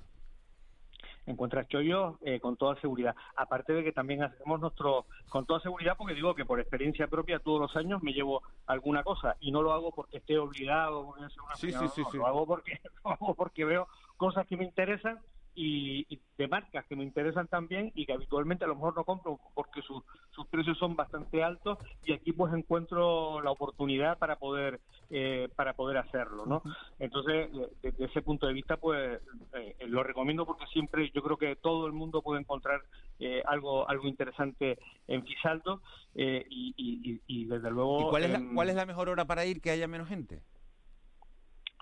encuentras 1.26 1.66
chollos 1.68 2.14
eh, 2.22 2.40
con 2.40 2.56
toda 2.56 2.80
seguridad. 2.80 3.14
Aparte 3.36 3.72
de 3.74 3.84
que 3.84 3.92
también 3.92 4.22
hacemos 4.22 4.60
nuestro, 4.60 5.04
con 5.28 5.44
toda 5.44 5.60
seguridad, 5.60 5.96
porque 5.98 6.14
digo 6.14 6.34
que 6.34 6.44
por 6.46 6.58
experiencia 6.60 7.06
propia 7.08 7.38
todos 7.40 7.60
los 7.60 7.76
años 7.76 8.02
me 8.02 8.12
llevo 8.12 8.42
alguna 8.66 9.02
cosa 9.02 9.36
y 9.40 9.50
no 9.50 9.60
lo 9.60 9.72
hago 9.72 9.90
porque 9.92 10.18
esté 10.18 10.38
obligado, 10.38 11.04
porque 11.06 11.28
sea 11.34 11.42
una 11.42 11.56
Sí, 11.56 11.72
sí, 11.72 11.88
sí, 11.94 12.02
no, 12.02 12.10
sí. 12.10 12.16
lo 12.16 12.26
hago 12.26 12.46
porque, 12.46 12.80
lo 13.04 13.10
hago 13.10 13.34
porque 13.34 13.64
veo 13.64 13.88
cosas 14.16 14.46
que 14.46 14.56
me 14.56 14.64
interesan 14.64 15.18
y, 15.58 16.06
y 16.08 16.20
de 16.38 16.46
marcas 16.46 16.86
que 16.86 16.94
me 16.94 17.02
interesan 17.02 17.48
también 17.48 17.90
y 17.94 18.06
que 18.06 18.12
habitualmente 18.12 18.64
a 18.64 18.68
lo 18.68 18.76
mejor 18.76 18.94
no 18.94 19.04
compro 19.04 19.40
porque 19.54 19.82
sus 19.82 20.02
sus 20.30 20.46
precios 20.46 20.78
son 20.78 20.94
bastante 20.94 21.42
altos 21.42 21.78
y 22.04 22.12
aquí 22.12 22.32
pues 22.32 22.54
encuentro 22.54 23.40
la 23.42 23.50
oportunidad 23.50 24.18
para 24.18 24.36
poder 24.36 24.80
eh, 25.10 25.48
para 25.56 25.74
poder 25.74 25.96
hacerlo 25.98 26.46
no 26.46 26.62
entonces 27.00 27.50
eh, 27.52 27.68
desde 27.82 28.04
ese 28.04 28.22
punto 28.22 28.46
de 28.46 28.52
vista 28.52 28.76
pues 28.76 29.20
eh, 29.54 29.76
lo 29.88 30.04
recomiendo 30.04 30.46
porque 30.46 30.66
siempre 30.72 31.10
yo 31.12 31.22
creo 31.22 31.36
que 31.36 31.56
todo 31.56 31.86
el 31.86 31.92
mundo 31.92 32.22
puede 32.22 32.40
encontrar 32.40 32.80
eh, 33.18 33.42
algo 33.46 33.88
algo 33.88 34.06
interesante 34.06 34.78
en 35.08 35.24
Fisaldo 35.24 35.82
eh, 36.14 36.44
y, 36.48 36.74
y- 36.76 37.20
y- 37.26 37.44
desde 37.46 37.70
luego 37.70 38.00
¿Y 38.02 38.10
cuál 38.10 38.24
es, 38.24 38.30
la, 38.30 38.40
cuál 38.54 38.68
es 38.68 38.76
la 38.76 38.86
mejor 38.86 39.08
hora 39.08 39.24
para 39.24 39.44
ir 39.44 39.60
que 39.60 39.70
haya 39.70 39.88
menos 39.88 40.08
gente? 40.08 40.42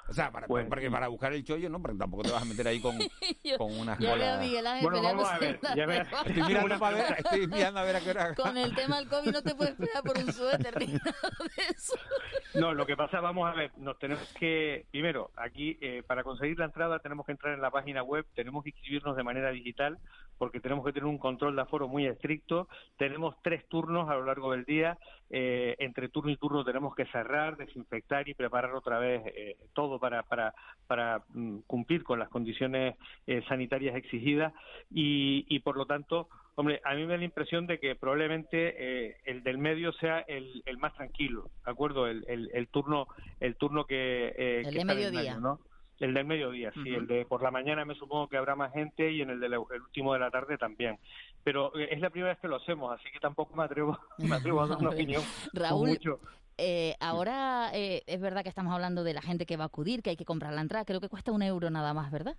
O 0.08 0.12
sea, 0.14 0.30
para, 0.30 0.46
Pues, 0.46 0.66
porque 0.68 0.90
para 0.90 1.08
buscar 1.08 1.32
el 1.32 1.42
chollo, 1.44 1.68
¿no? 1.68 1.82
Porque 1.82 1.98
tampoco 1.98 2.22
te 2.22 2.30
vas 2.30 2.42
a 2.42 2.44
meter 2.44 2.68
ahí 2.68 2.80
con, 2.80 2.96
Yo- 3.44 3.58
con 3.58 3.72
unas 3.76 3.98
yo 3.98 4.06
veo 4.06 4.14
a 4.14 4.18
colas. 4.18 4.40
Miguel 4.40 4.66
Ángel 4.66 4.82
Bueno, 4.90 5.02
vamos 5.02 5.28
a 5.28 5.38
ver, 5.38 5.60
ya. 5.74 5.84
Estoy 5.84 6.42
mirando 6.42 6.78
para 6.78 6.96
ver, 6.96 7.14
estoy 7.18 7.46
mirando 7.48 7.80
a 7.80 7.82
ver 7.82 7.96
a 7.96 8.00
qué 8.00 8.10
hora. 8.10 8.34
Con 8.36 8.56
el 8.56 8.74
tema 8.74 8.96
del 8.98 9.08
COVID 9.08 9.30
no 9.32 9.42
te 9.42 9.54
puedes 9.54 9.74
pelear 9.74 10.02
por 10.04 10.16
un 10.18 10.32
suéter 10.32 10.78
ni 10.78 10.86
nada 10.92 11.14
de 11.56 11.62
eso. 11.74 11.94
No, 12.54 12.72
lo 12.72 12.86
que 12.86 12.96
pasa, 12.96 13.20
vamos 13.20 13.46
a 13.50 13.54
ver, 13.54 13.70
nos 13.76 13.98
tenemos 13.98 14.26
que, 14.38 14.86
primero, 14.90 15.30
aquí 15.36 15.76
eh, 15.82 16.02
para 16.06 16.22
conseguir 16.24 16.58
la 16.58 16.64
entrada 16.64 17.00
tenemos 17.00 17.26
que 17.26 17.32
entrar 17.32 17.52
en 17.52 17.60
la 17.60 17.70
página 17.70 18.02
web, 18.02 18.24
tenemos 18.34 18.64
que 18.64 18.70
inscribirnos 18.70 19.14
de 19.14 19.22
manera 19.22 19.50
digital 19.50 19.98
porque 20.38 20.60
tenemos 20.60 20.84
que 20.84 20.92
tener 20.92 21.06
un 21.06 21.18
control 21.18 21.56
de 21.56 21.62
aforo 21.62 21.88
muy 21.88 22.06
estricto, 22.06 22.68
tenemos 22.96 23.36
tres 23.42 23.66
turnos 23.68 24.08
a 24.08 24.14
lo 24.14 24.24
largo 24.24 24.52
del 24.52 24.64
día, 24.64 24.98
eh, 25.30 25.74
entre 25.78 26.08
turno 26.08 26.30
y 26.30 26.36
turno 26.36 26.64
tenemos 26.64 26.94
que 26.94 27.06
cerrar, 27.06 27.56
desinfectar 27.56 28.28
y 28.28 28.34
preparar 28.34 28.74
otra 28.74 28.98
vez 28.98 29.22
eh, 29.26 29.56
todo 29.74 29.98
para, 29.98 30.22
para, 30.22 30.54
para 30.86 31.22
mm, 31.30 31.58
cumplir 31.66 32.04
con 32.04 32.18
las 32.18 32.28
condiciones 32.28 32.96
eh, 33.26 33.42
sanitarias 33.48 33.96
exigidas 33.96 34.52
y, 34.90 35.44
y 35.48 35.60
por 35.60 35.76
lo 35.76 35.86
tanto 35.86 36.28
Hombre, 36.58 36.80
a 36.84 36.94
mí 36.94 37.02
me 37.02 37.12
da 37.12 37.18
la 37.18 37.24
impresión 37.24 37.66
de 37.66 37.78
que 37.78 37.96
probablemente 37.96 38.74
eh, 38.78 39.16
el 39.24 39.42
del 39.42 39.58
medio 39.58 39.92
sea 39.92 40.20
el, 40.20 40.62
el 40.64 40.78
más 40.78 40.94
tranquilo, 40.94 41.50
¿de 41.66 41.70
acuerdo? 41.70 42.06
El, 42.06 42.24
el, 42.28 42.50
el 42.54 42.68
turno 42.68 43.08
el 43.40 43.56
turno 43.56 43.84
que, 43.84 44.28
eh, 44.28 44.62
El 44.64 44.72
que 44.72 44.78
de 44.78 44.84
mediodía. 44.86 45.20
medio, 45.34 45.40
¿no? 45.40 45.60
El 45.98 46.12
del 46.12 46.26
mediodía, 46.26 46.72
sí. 46.72 46.94
El 46.94 47.06
de 47.06 47.24
por 47.24 47.42
la 47.42 47.50
mañana 47.50 47.84
me 47.84 47.94
supongo 47.94 48.28
que 48.28 48.36
habrá 48.36 48.54
más 48.54 48.72
gente 48.72 49.10
y 49.10 49.22
en 49.22 49.30
el, 49.30 49.40
del 49.40 49.54
el 49.54 49.82
último 49.82 50.12
de 50.12 50.18
la 50.18 50.30
tarde 50.30 50.58
también. 50.58 50.98
Pero 51.42 51.74
eh, 51.78 51.88
es 51.90 52.00
la 52.00 52.10
primera 52.10 52.32
vez 52.32 52.40
que 52.40 52.48
lo 52.48 52.56
hacemos, 52.56 52.92
así 52.92 53.10
que 53.12 53.18
tampoco 53.18 53.56
me 53.56 53.64
atrevo, 53.64 53.98
me 54.18 54.36
atrevo 54.36 54.60
a 54.60 54.66
dar 54.66 54.78
una 54.78 54.90
opinión. 54.90 55.22
Raúl, 55.52 55.88
mucho. 55.88 56.20
Eh, 56.58 56.94
ahora 57.00 57.70
eh, 57.74 58.02
es 58.06 58.20
verdad 58.20 58.42
que 58.42 58.48
estamos 58.48 58.72
hablando 58.72 59.04
de 59.04 59.12
la 59.12 59.20
gente 59.22 59.44
que 59.46 59.56
va 59.56 59.64
a 59.64 59.66
acudir, 59.66 60.02
que 60.02 60.10
hay 60.10 60.16
que 60.16 60.24
comprar 60.24 60.52
la 60.52 60.60
entrada. 60.60 60.84
Creo 60.84 61.00
que 61.00 61.08
cuesta 61.08 61.32
un 61.32 61.42
euro 61.42 61.70
nada 61.70 61.92
más, 61.94 62.10
¿verdad? 62.10 62.36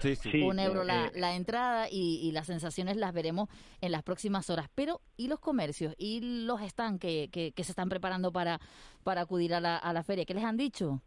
Sí, 0.00 0.16
sí. 0.16 0.42
un 0.42 0.58
euro 0.58 0.82
eh, 0.82 0.86
la, 0.86 1.06
eh, 1.06 1.12
la 1.14 1.34
entrada 1.34 1.88
y, 1.90 2.20
y 2.22 2.32
las 2.32 2.46
sensaciones 2.46 2.96
las 2.96 3.12
veremos 3.12 3.48
en 3.80 3.92
las 3.92 4.02
próximas 4.02 4.50
horas. 4.50 4.68
Pero, 4.74 5.00
¿y 5.16 5.28
los 5.28 5.40
comercios? 5.40 5.94
¿Y 5.98 6.44
los 6.44 6.60
stands 6.60 7.00
que, 7.00 7.28
que, 7.30 7.52
que 7.52 7.64
se 7.64 7.72
están 7.72 7.88
preparando 7.88 8.32
para, 8.32 8.60
para 9.02 9.22
acudir 9.22 9.54
a 9.54 9.60
la, 9.60 9.76
a 9.76 9.92
la 9.92 10.02
feria? 10.02 10.24
¿Qué 10.24 10.34
les 10.34 10.44
han 10.44 10.56
dicho? 10.56 11.00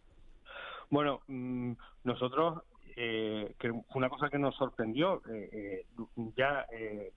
Bueno, 0.90 1.22
mm, 1.28 1.72
nosotros, 2.04 2.64
eh, 2.96 3.54
que 3.60 3.72
una 3.94 4.10
cosa 4.10 4.30
que 4.30 4.40
nos 4.40 4.56
sorprendió, 4.56 5.22
eh, 5.30 5.50
eh, 5.52 5.86
ya 6.36 6.66
eh, 6.72 7.12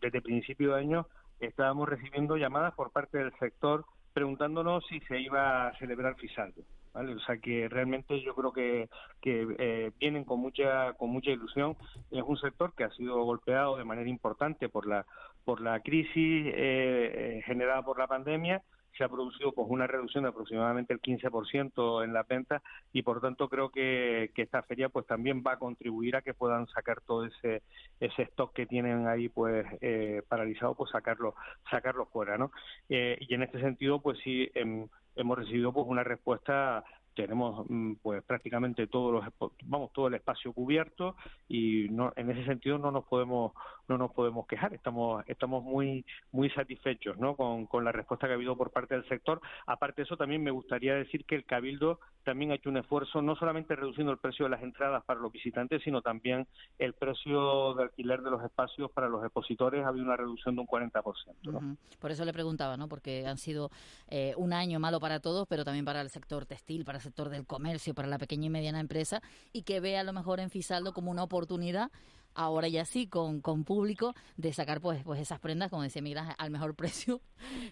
desde 0.00 0.22
principio 0.22 0.74
de 0.74 0.80
año 0.80 1.06
estábamos 1.40 1.88
recibiendo 1.88 2.36
llamadas 2.36 2.74
por 2.74 2.90
parte 2.90 3.18
del 3.18 3.32
sector 3.38 3.84
preguntándonos 4.16 4.82
si 4.86 4.98
se 5.00 5.20
iba 5.20 5.68
a 5.68 5.76
celebrar 5.78 6.16
Fisaldo. 6.16 6.62
¿vale? 6.94 7.14
O 7.14 7.20
sea 7.20 7.36
que 7.36 7.68
realmente 7.68 8.22
yo 8.22 8.34
creo 8.34 8.50
que, 8.50 8.88
que 9.20 9.46
eh, 9.58 9.92
vienen 10.00 10.24
con 10.24 10.40
mucha 10.40 10.94
con 10.94 11.10
mucha 11.10 11.30
ilusión. 11.30 11.76
Es 12.10 12.22
un 12.26 12.38
sector 12.38 12.72
que 12.74 12.84
ha 12.84 12.90
sido 12.92 13.22
golpeado 13.24 13.76
de 13.76 13.84
manera 13.84 14.08
importante 14.08 14.70
por 14.70 14.86
la 14.86 15.04
por 15.44 15.60
la 15.60 15.80
crisis 15.80 16.46
eh, 16.46 16.52
eh, 16.56 17.42
generada 17.44 17.82
por 17.82 17.98
la 17.98 18.06
pandemia 18.06 18.62
se 18.96 19.04
ha 19.04 19.08
producido 19.08 19.52
pues 19.52 19.68
una 19.70 19.86
reducción 19.86 20.24
de 20.24 20.30
aproximadamente 20.30 20.92
el 20.92 21.00
15% 21.00 22.04
en 22.04 22.12
las 22.12 22.26
ventas 22.26 22.62
y 22.92 23.02
por 23.02 23.20
tanto 23.20 23.48
creo 23.48 23.70
que, 23.70 24.30
que 24.34 24.42
esta 24.42 24.62
feria 24.62 24.88
pues 24.88 25.06
también 25.06 25.42
va 25.46 25.52
a 25.52 25.58
contribuir 25.58 26.16
a 26.16 26.22
que 26.22 26.34
puedan 26.34 26.66
sacar 26.68 27.00
todo 27.00 27.24
ese 27.24 27.62
ese 28.00 28.22
stock 28.22 28.52
que 28.52 28.66
tienen 28.66 29.06
ahí 29.06 29.28
pues 29.28 29.66
eh, 29.80 30.22
paralizado 30.28 30.74
pues 30.74 30.90
sacarlo 30.90 31.34
sacarlo 31.70 32.06
fuera 32.06 32.38
no 32.38 32.50
Eh, 32.88 33.18
y 33.20 33.34
en 33.34 33.42
este 33.42 33.60
sentido 33.60 34.00
pues 34.00 34.18
sí 34.22 34.50
em, 34.54 34.88
hemos 35.16 35.38
recibido 35.38 35.72
pues 35.72 35.86
una 35.88 36.04
respuesta. 36.04 36.84
Tenemos 37.14 37.64
mm, 37.68 37.94
pues 38.02 38.22
prácticamente 38.24 38.86
todos 38.86 39.12
los 39.12 39.50
vamos 39.64 39.90
todo 39.92 40.08
el 40.08 40.14
espacio 40.14 40.52
cubierto 40.52 41.16
y 41.48 41.88
no 41.90 42.12
en 42.14 42.30
ese 42.30 42.44
sentido 42.44 42.76
no 42.78 42.90
nos 42.90 43.04
podemos 43.04 43.52
no 43.88 43.98
nos 43.98 44.12
podemos 44.12 44.46
quejar 44.46 44.74
estamos 44.74 45.24
estamos 45.26 45.62
muy 45.64 46.04
muy 46.32 46.50
satisfechos 46.50 47.18
¿no? 47.18 47.36
con, 47.36 47.66
con 47.66 47.84
la 47.84 47.92
respuesta 47.92 48.26
que 48.26 48.32
ha 48.32 48.36
habido 48.36 48.56
por 48.56 48.70
parte 48.70 48.94
del 48.94 49.08
sector 49.08 49.40
aparte 49.66 50.02
de 50.02 50.04
eso 50.04 50.16
también 50.16 50.42
me 50.42 50.50
gustaría 50.50 50.94
decir 50.94 51.24
que 51.24 51.34
el 51.34 51.44
cabildo 51.44 52.00
también 52.24 52.50
ha 52.50 52.56
hecho 52.56 52.70
un 52.70 52.78
esfuerzo 52.78 53.22
no 53.22 53.36
solamente 53.36 53.76
reduciendo 53.76 54.12
el 54.12 54.18
precio 54.18 54.44
de 54.46 54.50
las 54.50 54.62
entradas 54.62 55.04
para 55.04 55.20
los 55.20 55.32
visitantes 55.32 55.82
sino 55.82 56.02
también 56.02 56.46
el 56.78 56.94
precio 56.94 57.74
de 57.74 57.84
alquiler 57.84 58.22
de 58.22 58.30
los 58.30 58.42
espacios 58.42 58.90
para 58.90 59.08
los 59.08 59.22
expositores 59.22 59.84
ha 59.84 59.88
habido 59.88 60.04
una 60.04 60.16
reducción 60.16 60.54
de 60.54 60.60
un 60.62 60.66
40% 60.66 61.36
¿no? 61.44 61.76
Por 61.98 62.10
eso 62.10 62.24
le 62.24 62.32
preguntaba, 62.32 62.76
¿no? 62.76 62.88
Porque 62.88 63.26
han 63.26 63.38
sido 63.38 63.70
eh, 64.08 64.34
un 64.36 64.52
año 64.52 64.78
malo 64.80 65.00
para 65.00 65.20
todos, 65.20 65.46
pero 65.48 65.64
también 65.64 65.84
para 65.84 66.00
el 66.00 66.10
sector 66.10 66.46
textil, 66.46 66.84
para 66.84 66.98
el 66.98 67.02
sector 67.02 67.28
del 67.28 67.46
comercio, 67.46 67.94
para 67.94 68.08
la 68.08 68.18
pequeña 68.18 68.46
y 68.46 68.50
mediana 68.50 68.80
empresa, 68.80 69.22
y 69.52 69.62
que 69.62 69.80
ve 69.80 69.98
a 69.98 70.04
lo 70.04 70.12
mejor 70.12 70.40
en 70.40 70.50
Fisaldo 70.50 70.92
como 70.92 71.10
una 71.10 71.22
oportunidad, 71.22 71.90
ahora 72.36 72.68
ya 72.68 72.84
sí, 72.84 73.06
con, 73.08 73.40
con 73.40 73.64
público, 73.64 74.14
de 74.36 74.52
sacar 74.52 74.80
pues, 74.80 75.02
pues 75.02 75.20
esas 75.20 75.40
prendas, 75.40 75.70
como 75.70 75.82
decía 75.82 76.02
Miguel, 76.02 76.22
al 76.38 76.50
mejor 76.50 76.74
precio, 76.76 77.20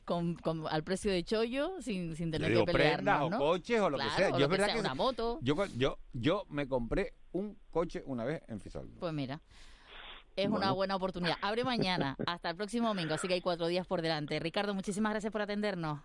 con, 0.04 0.34
con- 0.34 0.66
al 0.68 0.82
precio 0.82 1.12
de 1.12 1.22
chollo, 1.22 1.80
sin, 1.80 2.16
sin 2.16 2.30
tener 2.30 2.50
digo 2.50 2.64
que 2.66 2.72
prendas 2.72 2.98
pelearnos, 2.98 3.26
o 3.26 3.30
¿no? 3.30 3.38
coches 3.38 3.80
o 3.80 3.90
lo 3.90 3.96
Claro, 3.98 4.10
que 4.10 4.16
sea. 4.16 4.28
o 4.28 4.32
Yo 4.32 4.38
lo 4.38 4.44
es 4.44 4.48
que 4.48 4.50
verdad 4.52 4.66
sea, 4.66 4.74
que 4.74 4.80
una 4.80 4.94
moto. 4.94 5.38
Yo, 5.42 5.54
yo, 5.76 5.98
yo 6.12 6.44
me 6.48 6.66
compré 6.66 7.12
un 7.32 7.56
coche 7.70 8.02
una 8.06 8.24
vez 8.24 8.42
en 8.48 8.60
Fisaldo. 8.60 8.98
Pues 8.98 9.12
mira. 9.12 9.40
Es 10.36 10.48
una 10.48 10.72
buena 10.72 10.96
oportunidad. 10.96 11.36
Abre 11.42 11.62
mañana, 11.62 12.16
hasta 12.26 12.50
el 12.50 12.56
próximo 12.56 12.88
domingo, 12.88 13.14
así 13.14 13.28
que 13.28 13.34
hay 13.34 13.40
cuatro 13.40 13.68
días 13.68 13.86
por 13.86 14.02
delante. 14.02 14.40
Ricardo, 14.40 14.74
muchísimas 14.74 15.12
gracias 15.12 15.30
por 15.32 15.42
atendernos. 15.42 16.00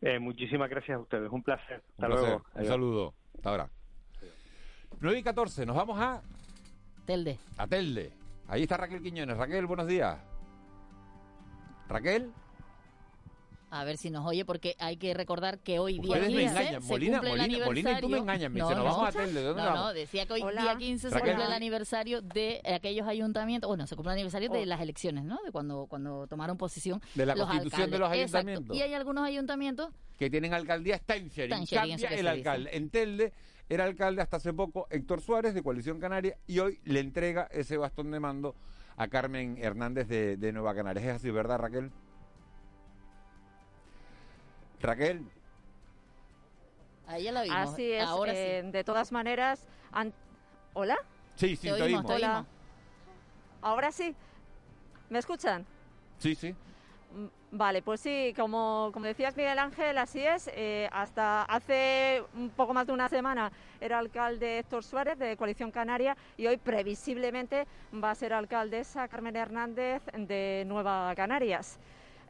Eh, 0.00 0.18
muchísimas 0.18 0.70
gracias 0.70 0.96
a 0.96 1.00
ustedes 1.00 1.30
un 1.30 1.42
placer 1.42 1.82
hasta 1.90 2.06
Un 2.06 2.12
placer. 2.12 2.28
luego 2.28 2.44
Un 2.54 2.64
saludo. 2.66 3.14
Hasta 3.36 3.50
ahora. 3.50 3.70
9 5.00 5.18
y 5.18 5.22
14, 5.22 5.66
nos 5.66 5.76
vamos 5.76 5.98
a 6.00 6.22
Telde. 7.10 7.38
A 7.56 7.66
Telde. 7.66 8.12
Ahí 8.46 8.62
está 8.62 8.76
Raquel 8.76 9.02
Quiñones. 9.02 9.36
Raquel, 9.36 9.66
buenos 9.66 9.88
días. 9.88 10.16
Raquel. 11.88 12.30
A 13.72 13.82
ver 13.82 13.96
si 13.96 14.10
nos 14.10 14.24
oye, 14.26 14.44
porque 14.44 14.76
hay 14.78 14.96
que 14.96 15.12
recordar 15.12 15.58
que 15.58 15.80
hoy 15.80 15.98
día 15.98 16.12
Ustedes 16.12 16.32
me 16.34 16.40
15 16.42 16.50
engañan, 16.60 16.82
se 16.82 16.88
Molina, 16.88 17.18
cumple 17.18 17.32
el 17.32 17.64
Molina, 17.64 17.90
y 17.98 18.00
tú 18.00 18.08
me 18.08 18.16
aniversario. 18.16 18.16
engañas, 18.18 18.50
me 18.52 18.60
dice, 18.60 18.74
nos 18.76 18.84
vamos 18.84 19.08
a 19.08 19.12
Telde, 19.12 19.40
¿de 19.40 19.42
dónde 19.46 19.62
no, 19.62 19.68
vamos? 19.68 19.84
no, 19.86 19.92
decía 19.92 20.26
que 20.26 20.32
hoy 20.34 20.42
Hola. 20.42 20.62
día 20.62 20.76
15 20.76 21.08
se 21.08 21.14
Raquel. 21.14 21.30
cumple 21.30 21.46
el 21.46 21.52
aniversario 21.52 22.22
de 22.22 22.60
aquellos 22.76 23.06
ayuntamientos, 23.08 23.66
bueno, 23.68 23.86
se 23.88 23.96
cumple 23.96 24.12
el 24.12 24.18
aniversario 24.18 24.50
de 24.50 24.62
Oh. 24.62 24.66
las 24.66 24.80
elecciones, 24.80 25.24
¿no? 25.24 25.38
De 25.44 25.50
cuando, 25.50 25.86
cuando 25.88 26.26
tomaron 26.28 26.56
posición 26.56 27.00
De 27.16 27.26
la 27.26 27.34
los 27.34 27.46
constitución 27.46 27.90
de 27.90 27.98
los 27.98 28.06
alcaldes. 28.08 28.22
Exacto. 28.22 28.38
ayuntamientos. 28.48 28.76
Y 28.76 28.82
hay 28.82 28.94
algunos 28.94 29.24
ayuntamientos 29.24 29.90
que 30.16 30.30
tienen 30.30 30.54
alcaldía 30.54 30.94
está 30.96 31.16
en 31.16 31.26
Está 31.26 31.42
en 31.44 31.64
Shering, 31.64 31.98
Cambia 31.98 32.08
el 32.20 32.26
alcalde. 32.28 32.70
En 32.76 32.90
Telde 32.90 33.32
era 33.70 33.84
alcalde 33.84 34.20
hasta 34.20 34.36
hace 34.36 34.52
poco 34.52 34.86
Héctor 34.90 35.20
Suárez 35.22 35.54
de 35.54 35.62
Coalición 35.62 36.00
Canaria 36.00 36.36
y 36.48 36.58
hoy 36.58 36.80
le 36.84 36.98
entrega 37.00 37.48
ese 37.52 37.76
bastón 37.76 38.10
de 38.10 38.18
mando 38.18 38.56
a 38.96 39.06
Carmen 39.06 39.56
Hernández 39.58 40.08
de, 40.08 40.36
de 40.36 40.52
Nueva 40.52 40.74
Canarias. 40.74 41.04
Es 41.06 41.14
así, 41.14 41.30
¿verdad, 41.30 41.58
Raquel? 41.58 41.90
Raquel. 44.80 45.24
Ahí 47.06 47.24
ya 47.24 47.32
la 47.32 47.42
vimos. 47.42 47.56
Así 47.58 47.92
es. 47.92 48.02
Ahora 48.02 48.32
eh, 48.34 48.62
sí. 48.64 48.70
De 48.72 48.82
todas 48.82 49.12
maneras, 49.12 49.64
an- 49.92 50.12
¿hola? 50.74 50.98
Sí, 51.36 51.54
sí, 51.54 51.68
te 51.68 51.82
oímos. 51.82 52.04
Hola. 52.10 52.44
Ahora 53.62 53.92
sí. 53.92 54.14
¿Me 55.10 55.20
escuchan? 55.20 55.64
Sí, 56.18 56.34
sí. 56.34 56.54
Vale, 57.52 57.82
pues 57.82 58.00
sí, 58.00 58.32
como, 58.36 58.90
como 58.92 59.06
decías 59.06 59.36
Miguel 59.36 59.58
Ángel, 59.58 59.98
así 59.98 60.20
es. 60.20 60.48
eh, 60.54 60.88
hasta 60.92 61.42
hace 61.42 62.22
un 62.34 62.48
poco 62.50 62.72
más 62.72 62.86
de 62.86 62.92
una 62.92 63.08
semana 63.08 63.50
era 63.80 63.98
alcalde 63.98 64.60
Héctor 64.60 64.84
Suárez 64.84 65.18
de 65.18 65.36
Coalición 65.36 65.72
Canaria 65.72 66.16
y 66.36 66.46
hoy 66.46 66.58
previsiblemente 66.58 67.66
va 67.92 68.12
a 68.12 68.14
ser 68.14 68.32
alcaldesa 68.34 69.08
Carmen 69.08 69.34
Hernández 69.34 70.00
de 70.16 70.62
Nueva 70.68 71.12
Canarias. 71.16 71.80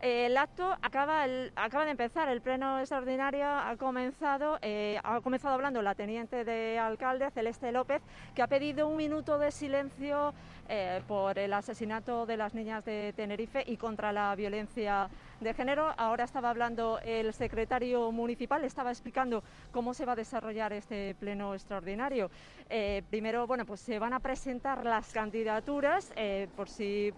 El 0.00 0.38
acto 0.38 0.74
acaba, 0.80 1.26
el- 1.26 1.52
acaba 1.56 1.84
de 1.84 1.90
empezar, 1.90 2.28
el 2.30 2.40
pleno 2.40 2.78
extraordinario 2.80 3.44
ha 3.46 3.76
comenzado, 3.76 4.58
eh, 4.62 4.98
ha 5.04 5.20
comenzado 5.20 5.52
hablando 5.54 5.82
la 5.82 5.94
teniente 5.94 6.42
de 6.42 6.78
alcalde 6.78 7.30
Celeste 7.30 7.70
López, 7.70 8.00
que 8.34 8.40
ha 8.40 8.46
pedido 8.46 8.88
un 8.88 8.96
minuto 8.96 9.38
de 9.38 9.50
silencio 9.50 10.32
eh, 10.68 11.02
por 11.06 11.38
el 11.38 11.52
asesinato 11.52 12.24
de 12.24 12.38
las 12.38 12.54
niñas 12.54 12.82
de 12.86 13.12
Tenerife 13.14 13.62
y 13.66 13.76
contra 13.76 14.10
la 14.12 14.34
violencia 14.36 15.10
de 15.40 15.54
género. 15.54 15.92
Ahora 15.96 16.24
estaba 16.24 16.50
hablando 16.50 17.00
el 17.04 17.32
secretario 17.32 18.12
municipal, 18.12 18.64
estaba 18.64 18.90
explicando 18.90 19.42
cómo 19.72 19.94
se 19.94 20.04
va 20.04 20.12
a 20.12 20.16
desarrollar 20.16 20.72
este 20.72 21.14
pleno 21.18 21.54
extraordinario. 21.54 22.30
Eh, 22.68 23.02
primero, 23.08 23.46
bueno, 23.46 23.64
pues 23.64 23.80
se 23.80 23.98
van 23.98 24.12
a 24.12 24.20
presentar 24.20 24.84
las 24.84 25.12
candidaturas, 25.12 26.12
eh, 26.16 26.48
por 26.56 26.68
si 26.68 27.12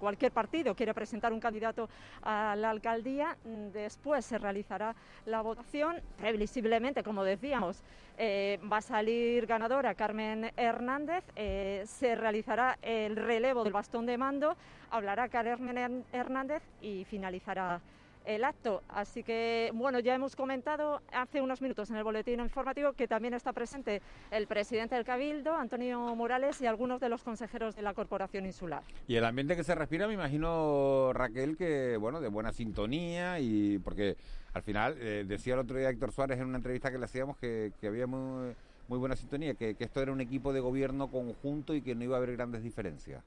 cualquier 0.00 0.32
partido 0.32 0.74
quiere 0.74 0.94
presentar 0.94 1.32
un 1.32 1.40
candidato 1.40 1.88
a 2.22 2.56
la 2.56 2.70
alcaldía. 2.70 3.36
Mm, 3.44 3.66
Después 3.76 4.24
se 4.24 4.38
realizará 4.38 4.94
la 5.26 5.42
votación, 5.42 6.00
previsiblemente, 6.16 7.02
como 7.02 7.24
decíamos, 7.24 7.82
eh, 8.18 8.58
va 8.72 8.78
a 8.78 8.82
salir 8.82 9.46
ganadora 9.46 9.94
Carmen 9.94 10.50
Hernández, 10.56 11.24
se 11.34 12.14
realizará 12.14 12.78
el 12.80 13.16
relevo 13.16 13.62
del 13.62 13.74
bastón 13.74 14.06
de 14.06 14.16
mando, 14.16 14.56
hablará 14.90 15.28
Carmen 15.28 15.76
Her- 15.76 16.04
Hernández 16.12 16.62
y 16.80 17.04
finalizará 17.04 17.80
el 18.24 18.42
acto. 18.42 18.82
Así 18.88 19.22
que, 19.22 19.70
bueno, 19.72 20.00
ya 20.00 20.14
hemos 20.14 20.34
comentado 20.34 21.00
hace 21.12 21.40
unos 21.40 21.62
minutos 21.62 21.90
en 21.90 21.96
el 21.96 22.02
boletín 22.02 22.40
informativo 22.40 22.92
que 22.92 23.06
también 23.06 23.34
está 23.34 23.52
presente 23.52 24.02
el 24.32 24.48
presidente 24.48 24.96
del 24.96 25.04
Cabildo, 25.04 25.54
Antonio 25.54 26.14
Morales, 26.16 26.60
y 26.60 26.66
algunos 26.66 27.00
de 27.00 27.08
los 27.08 27.22
consejeros 27.22 27.76
de 27.76 27.82
la 27.82 27.94
Corporación 27.94 28.44
Insular. 28.44 28.82
Y 29.06 29.14
el 29.14 29.24
ambiente 29.24 29.54
que 29.54 29.62
se 29.62 29.76
respira, 29.76 30.08
me 30.08 30.14
imagino, 30.14 31.12
Raquel, 31.12 31.56
que, 31.56 31.96
bueno, 31.98 32.20
de 32.20 32.28
buena 32.28 32.52
sintonía 32.52 33.38
y 33.38 33.78
porque 33.78 34.16
al 34.54 34.62
final, 34.62 34.96
eh, 34.98 35.24
decía 35.24 35.54
el 35.54 35.60
otro 35.60 35.78
día 35.78 35.90
Héctor 35.90 36.10
Suárez 36.10 36.40
en 36.40 36.46
una 36.46 36.56
entrevista 36.56 36.90
que 36.90 36.98
le 36.98 37.04
hacíamos 37.04 37.36
que, 37.36 37.72
había 37.86 38.08
muy, 38.08 38.56
buena 38.88 39.14
sintonía, 39.14 39.54
que 39.54 39.76
esto 39.78 40.02
era 40.02 40.10
un 40.10 40.20
equipo 40.20 40.52
de 40.52 40.58
gobierno 40.58 41.08
conjunto 41.12 41.74
y 41.74 41.82
que 41.82 41.94
no 41.94 42.02
iba 42.02 42.16
a 42.16 42.18
haber 42.18 42.32
grandes 42.32 42.64
diferencias. 42.64 43.22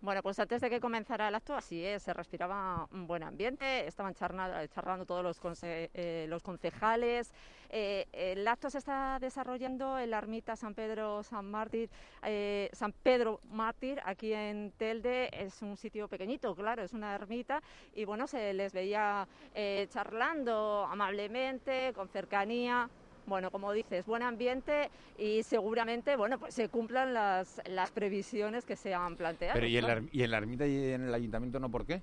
Bueno, 0.00 0.22
pues 0.22 0.38
antes 0.38 0.60
de 0.60 0.70
que 0.70 0.78
comenzara 0.78 1.26
el 1.26 1.34
acto, 1.34 1.56
así 1.56 1.84
es, 1.84 2.04
se 2.04 2.12
respiraba 2.14 2.86
un 2.92 3.08
buen 3.08 3.24
ambiente, 3.24 3.84
estaban 3.84 4.14
charlando 4.14 5.04
todos 5.04 5.24
los, 5.24 5.42
conse- 5.42 5.90
eh, 5.92 6.26
los 6.28 6.40
concejales. 6.44 7.32
Eh, 7.68 8.06
el 8.12 8.46
acto 8.46 8.70
se 8.70 8.78
está 8.78 9.18
desarrollando 9.20 9.98
en 9.98 10.10
la 10.10 10.18
ermita 10.18 10.54
San 10.54 10.74
Pedro 10.74 11.24
San 11.24 11.50
Mártir, 11.50 11.90
eh, 12.22 12.70
San 12.72 12.92
Pedro 12.92 13.40
Mártir, 13.50 14.00
aquí 14.04 14.32
en 14.32 14.72
Telde. 14.78 15.30
Es 15.32 15.62
un 15.62 15.76
sitio 15.76 16.06
pequeñito, 16.06 16.54
claro, 16.54 16.84
es 16.84 16.92
una 16.92 17.16
ermita, 17.16 17.60
y 17.92 18.04
bueno, 18.04 18.28
se 18.28 18.54
les 18.54 18.72
veía 18.72 19.26
eh, 19.52 19.88
charlando 19.90 20.86
amablemente, 20.88 21.92
con 21.92 22.08
cercanía. 22.08 22.88
Bueno, 23.28 23.50
como 23.50 23.72
dices, 23.72 24.06
buen 24.06 24.22
ambiente 24.22 24.90
y 25.18 25.42
seguramente, 25.42 26.16
bueno, 26.16 26.38
pues 26.38 26.54
se 26.54 26.68
cumplan 26.68 27.12
las, 27.12 27.60
las 27.66 27.90
previsiones 27.90 28.64
que 28.64 28.74
se 28.74 28.94
han 28.94 29.16
planteado. 29.16 29.54
Pero 29.54 29.66
¿y 29.66 29.76
en, 29.76 29.86
la, 29.86 30.02
¿y 30.10 30.22
en 30.22 30.30
la 30.30 30.38
ermita 30.38 30.66
y 30.66 30.92
en 30.92 31.02
el 31.02 31.14
ayuntamiento 31.14 31.60
no 31.60 31.70
por 31.70 31.84
qué? 31.84 32.02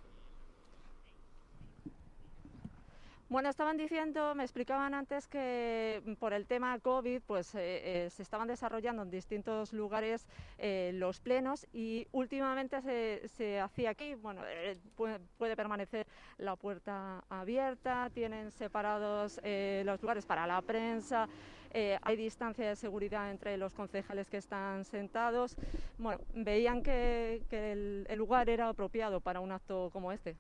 Bueno, 3.28 3.50
estaban 3.50 3.76
diciendo, 3.76 4.36
me 4.36 4.44
explicaban 4.44 4.94
antes 4.94 5.28
que 5.28 6.00
mm, 6.06 6.14
por 6.14 6.32
el 6.32 6.46
tema 6.46 6.78
COVID, 6.78 7.22
pues 7.26 7.56
eh, 7.56 8.06
eh, 8.06 8.10
se 8.12 8.22
estaban 8.22 8.48
desarrollando 8.48 9.02
en 9.02 9.10
distintos 9.10 9.74
lugares 9.74 10.28
eh, 10.60 10.92
los 10.94 11.22
plenos 11.22 11.66
y 11.74 12.08
últimamente 12.12 12.82
se, 12.84 13.28
se 13.30 13.60
hacía 13.60 13.90
aquí, 13.90 14.14
bueno, 14.14 14.44
eh, 14.46 14.78
puede, 14.96 15.18
puede 15.40 15.56
permanecer 15.56 16.06
la 16.38 16.56
puerta 16.56 17.24
abierta, 17.28 18.12
tienen 18.14 18.52
separados 18.52 19.42
los 19.44 20.02
lugares 20.02 20.26
para 20.26 20.46
la 20.46 20.62
prensa. 20.62 21.28
hay 21.74 22.16
distancia 22.16 22.70
de 22.70 22.76
seguridad 22.76 23.32
entre 23.32 23.58
los 23.58 23.74
concejales 23.74 24.30
que 24.30 24.38
están 24.38 24.86
sentados. 24.86 25.56
Bueno, 25.98 26.22
veían 26.34 26.84
que, 26.84 27.42
que 27.50 27.72
el 28.08 28.18
lugar 28.18 28.50
era 28.50 28.70
apropiado 28.70 29.20
para 29.20 29.40
un 29.40 29.52
acto 29.52 29.90
como 29.92 30.12
este. 30.12 30.36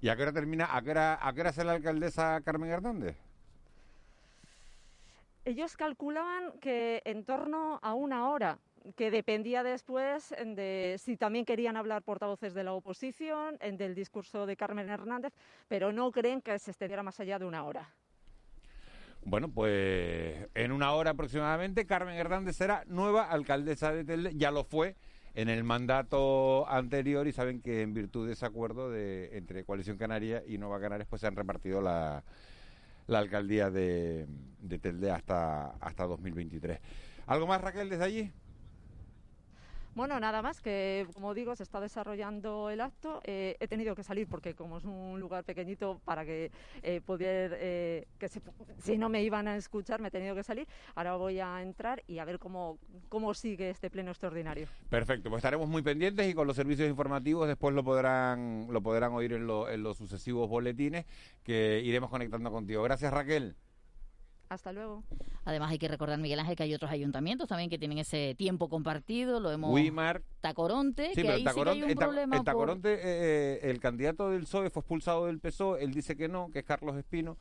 ¿Y 0.00 0.08
a 0.08 0.16
qué 0.16 0.22
hora 0.22 0.32
termina? 0.32 0.74
¿A 0.76 0.82
qué 0.82 0.90
hora, 0.90 1.18
a 1.20 1.32
qué 1.32 1.40
hora 1.40 1.50
es 1.50 1.56
la 1.58 1.72
alcaldesa 1.72 2.40
Carmen 2.42 2.70
Hernández? 2.70 3.16
Ellos 5.44 5.76
calculaban 5.76 6.52
que 6.60 7.02
en 7.04 7.24
torno 7.24 7.80
a 7.82 7.94
una 7.94 8.28
hora, 8.28 8.58
que 8.96 9.10
dependía 9.10 9.62
después 9.62 10.30
de 10.30 10.96
si 10.98 11.16
también 11.16 11.44
querían 11.44 11.76
hablar 11.76 12.02
portavoces 12.02 12.54
de 12.54 12.64
la 12.64 12.72
oposición, 12.72 13.56
en 13.60 13.76
del 13.76 13.94
discurso 13.94 14.46
de 14.46 14.56
Carmen 14.56 14.88
Hernández, 14.88 15.32
pero 15.68 15.92
no 15.92 16.10
creen 16.12 16.40
que 16.40 16.58
se 16.58 16.70
extendiera 16.70 17.02
más 17.02 17.20
allá 17.20 17.38
de 17.38 17.44
una 17.46 17.64
hora. 17.64 17.88
Bueno, 19.22 19.48
pues 19.50 20.48
en 20.54 20.72
una 20.72 20.92
hora 20.92 21.10
aproximadamente 21.10 21.86
Carmen 21.86 22.16
Hernández 22.16 22.56
será 22.56 22.84
nueva 22.86 23.24
alcaldesa 23.24 23.92
de 23.92 24.04
Telde, 24.04 24.34
ya 24.34 24.50
lo 24.50 24.64
fue 24.64 24.96
en 25.34 25.48
el 25.48 25.64
mandato 25.64 26.68
anterior 26.68 27.26
y 27.26 27.32
saben 27.32 27.60
que 27.60 27.82
en 27.82 27.94
virtud 27.94 28.26
de 28.26 28.32
ese 28.32 28.46
acuerdo 28.46 28.90
de, 28.90 29.36
entre 29.36 29.64
Coalición 29.64 29.96
Canaria 29.96 30.42
y 30.46 30.58
Nueva 30.58 30.80
Canarias 30.80 31.08
pues 31.08 31.20
se 31.20 31.26
han 31.26 31.36
repartido 31.36 31.80
la, 31.80 32.24
la 33.06 33.18
alcaldía 33.18 33.70
de, 33.70 34.26
de 34.60 34.78
Telde 34.78 35.10
hasta, 35.10 35.70
hasta 35.80 36.06
2023. 36.06 36.80
¿Algo 37.26 37.46
más 37.46 37.60
Raquel 37.60 37.88
desde 37.88 38.04
allí? 38.04 38.32
Bueno, 40.00 40.18
nada 40.18 40.40
más 40.40 40.62
que, 40.62 41.06
como 41.12 41.34
digo, 41.34 41.54
se 41.54 41.62
está 41.62 41.78
desarrollando 41.78 42.70
el 42.70 42.80
acto. 42.80 43.20
Eh, 43.22 43.58
he 43.60 43.68
tenido 43.68 43.94
que 43.94 44.02
salir 44.02 44.26
porque 44.26 44.54
como 44.54 44.78
es 44.78 44.84
un 44.84 45.20
lugar 45.20 45.44
pequeñito 45.44 46.00
para 46.06 46.24
que 46.24 46.50
eh, 46.82 47.02
eh, 47.06 48.06
que 48.18 48.28
se- 48.30 48.40
si 48.78 48.96
no 48.96 49.10
me 49.10 49.22
iban 49.22 49.46
a 49.46 49.56
escuchar, 49.56 50.00
me 50.00 50.08
he 50.08 50.10
tenido 50.10 50.34
que 50.34 50.42
salir. 50.42 50.66
Ahora 50.94 51.16
voy 51.16 51.38
a 51.40 51.60
entrar 51.60 52.02
y 52.06 52.18
a 52.18 52.24
ver 52.24 52.38
cómo, 52.38 52.78
cómo 53.10 53.34
sigue 53.34 53.68
este 53.68 53.90
pleno 53.90 54.10
extraordinario. 54.12 54.68
Perfecto, 54.88 55.28
pues 55.28 55.40
estaremos 55.40 55.68
muy 55.68 55.82
pendientes 55.82 56.26
y 56.26 56.32
con 56.32 56.46
los 56.46 56.56
servicios 56.56 56.88
informativos 56.88 57.46
después 57.46 57.74
lo 57.74 57.84
podrán, 57.84 58.68
lo 58.70 58.80
podrán 58.80 59.12
oír 59.12 59.34
en, 59.34 59.46
lo- 59.46 59.68
en 59.68 59.82
los 59.82 59.98
sucesivos 59.98 60.48
boletines 60.48 61.04
que 61.42 61.82
iremos 61.84 62.08
conectando 62.08 62.50
contigo. 62.50 62.82
Gracias 62.82 63.12
Raquel. 63.12 63.54
Hasta 64.50 64.72
luego. 64.72 65.04
Además 65.44 65.70
hay 65.70 65.78
que 65.78 65.86
recordar, 65.86 66.18
Miguel 66.18 66.40
Ángel, 66.40 66.56
que 66.56 66.64
hay 66.64 66.74
otros 66.74 66.90
ayuntamientos 66.90 67.46
también 67.48 67.70
que 67.70 67.78
tienen 67.78 67.98
ese 67.98 68.34
tiempo 68.36 68.68
compartido. 68.68 69.38
Lo 69.38 69.52
hemos... 69.52 69.72
Wimar. 69.72 70.22
Tacoronte, 70.40 71.10
Sí, 71.10 71.14
que 71.14 71.22
pero 71.22 71.34
ahí 71.34 71.42
en 71.42 71.44
sí 71.44 71.44
que 71.44 71.48
hay 71.50 71.54
Tacoronte, 71.54 71.84
un 71.84 71.90
en 71.92 71.96
Ta- 71.98 72.04
problema 72.06 72.36
en 72.36 72.40
por- 72.42 72.44
Tacoronte, 72.46 72.98
eh, 73.00 73.60
el 73.70 73.78
candidato 73.78 74.28
del 74.30 74.40
PSOE 74.42 74.70
fue 74.70 74.80
expulsado 74.80 75.26
del 75.26 75.38
PSOE, 75.38 75.84
él 75.84 75.92
dice 75.94 76.16
que 76.16 76.26
no, 76.28 76.50
que 76.52 76.58
es 76.58 76.64
Carlos 76.64 76.96
Espino, 76.96 77.36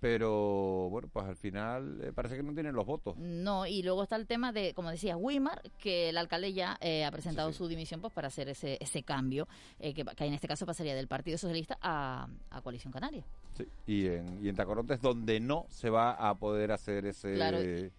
pero 0.00 0.88
bueno, 0.88 1.08
pues 1.12 1.26
al 1.26 1.36
final 1.36 2.00
eh, 2.02 2.12
parece 2.12 2.36
que 2.36 2.42
no 2.42 2.54
tienen 2.54 2.74
los 2.74 2.86
votos. 2.86 3.16
No, 3.18 3.66
y 3.66 3.82
luego 3.82 4.02
está 4.02 4.16
el 4.16 4.26
tema 4.26 4.50
de, 4.50 4.72
como 4.74 4.90
decías, 4.90 5.16
Wimar, 5.20 5.62
que 5.78 6.08
el 6.08 6.18
alcalde 6.18 6.52
ya 6.52 6.78
eh, 6.80 7.04
ha 7.04 7.10
presentado 7.10 7.52
su 7.52 7.68
dimisión 7.68 8.00
pues 8.00 8.12
para 8.12 8.28
hacer 8.28 8.48
ese, 8.48 8.78
ese 8.80 9.02
cambio, 9.02 9.46
eh, 9.78 9.92
que, 9.94 10.04
que 10.04 10.24
en 10.24 10.32
este 10.32 10.48
caso 10.48 10.66
pasaría 10.66 10.94
del 10.94 11.06
Partido 11.06 11.38
Socialista 11.38 11.78
a, 11.82 12.26
a 12.50 12.60
Coalición 12.62 12.92
Canaria. 12.92 13.24
Sí, 13.52 13.66
y 13.86 14.06
en, 14.06 14.44
y 14.44 14.48
en 14.48 14.56
Tacoronte 14.56 14.94
es 14.94 15.02
donde 15.02 15.38
no 15.38 15.66
se 15.68 15.90
va 15.90 16.12
a 16.12 16.34
poder 16.34 16.72
hacer 16.72 17.04
ese... 17.06 17.34
Claro. 17.34 17.62
y 17.62 17.92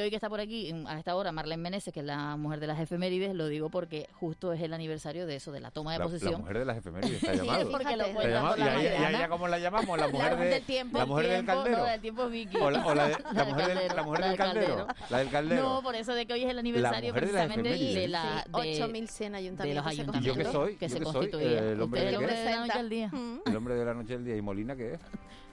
hoy 0.00 0.10
que 0.10 0.16
está 0.16 0.28
por 0.28 0.40
aquí, 0.40 0.68
en- 0.70 0.86
a 0.86 0.98
esta 0.98 1.14
hora, 1.16 1.32
Marlene 1.32 1.62
Meneses, 1.62 1.92
que 1.92 2.00
es 2.00 2.06
la 2.06 2.36
mujer 2.36 2.60
de 2.60 2.66
las 2.66 2.78
efemérides, 2.80 3.34
lo 3.34 3.46
digo 3.48 3.70
porque 3.70 4.08
justo 4.12 4.52
es 4.52 4.60
el 4.62 4.72
aniversario 4.74 5.26
de 5.26 5.36
eso, 5.36 5.52
de 5.52 5.60
la 5.60 5.70
toma 5.70 5.92
de 5.92 5.98
La, 5.98 6.04
la 6.04 6.10
posesión. 6.10 6.40
mujer 6.40 6.58
de 6.60 6.64
las 6.64 6.76
efemérides 6.78 7.16
está 7.22 7.32
Sí, 7.32 7.38
llamado. 7.46 7.70
porque 7.70 7.96
lo 7.96 8.04
Está 8.04 8.28
llamado. 8.28 8.56
¿Y 8.56 8.60
la 8.60 8.66
a 8.66 8.80
ella, 8.80 8.82
y 8.82 8.86
a 8.86 8.98
mañana. 9.00 9.18
ella 9.18 9.28
cómo 9.28 9.48
la 9.48 9.58
llamamos? 9.58 9.98
La 9.98 10.08
mujer, 10.12 10.36
de, 10.38 10.44
del 10.46 10.62
tiempo, 10.62 10.98
la 10.98 11.06
mujer 11.06 11.26
del 11.26 11.34
tiempo, 11.44 11.52
caldero. 11.52 11.76
No, 11.78 11.84
del 11.84 12.00
tiempo 12.00 12.28
Vicky. 12.28 12.56
O 12.58 12.70
la, 12.70 12.86
o 12.86 12.94
la, 12.94 13.08
de- 13.08 13.16
la 13.32 13.44
del 13.44 13.52
mujer 13.52 13.66
del, 13.66 13.76
caldero, 13.76 13.94
la 13.96 14.02
mujer 14.02 14.20
la 14.20 14.26
del 14.28 14.36
caldero. 14.36 14.86
La 15.10 15.18
del 15.18 15.30
caldero. 15.30 15.62
No, 15.62 15.82
por 15.82 15.94
eso 15.94 16.14
de 16.14 16.26
que 16.26 16.32
hoy 16.34 16.42
es 16.44 16.50
el 16.50 16.58
aniversario 16.58 17.12
precisamente 17.12 17.68
de, 17.70 18.08
la 18.08 18.44
Sí, 18.44 18.50
de, 18.50 18.82
8.100 18.84 19.34
ayuntamientos. 19.34 19.66
de 19.66 19.74
los 19.74 19.86
ayuntamientos 19.86 20.22
¿Y 20.22 20.24
yo 20.24 20.34
qué 20.34 20.44
soy? 20.44 20.76
que 20.76 20.88
¿Yo 20.88 20.92
se 20.94 20.98
qué 21.00 21.04
soy? 21.04 21.12
constituían. 21.14 21.64
¿El 21.64 21.80
hombre 21.80 22.00
¿Usted 22.00 22.18
de 22.18 22.50
la 22.50 22.60
noche 22.66 22.78
al 22.78 22.88
día? 22.90 23.10
El 23.46 23.56
hombre 23.56 23.74
de 23.74 23.84
la 23.84 23.94
noche 23.94 24.12
del 24.14 24.24
día. 24.24 24.36
¿Y 24.36 24.42
Molina 24.42 24.76
qué 24.76 24.94
es? 24.94 25.00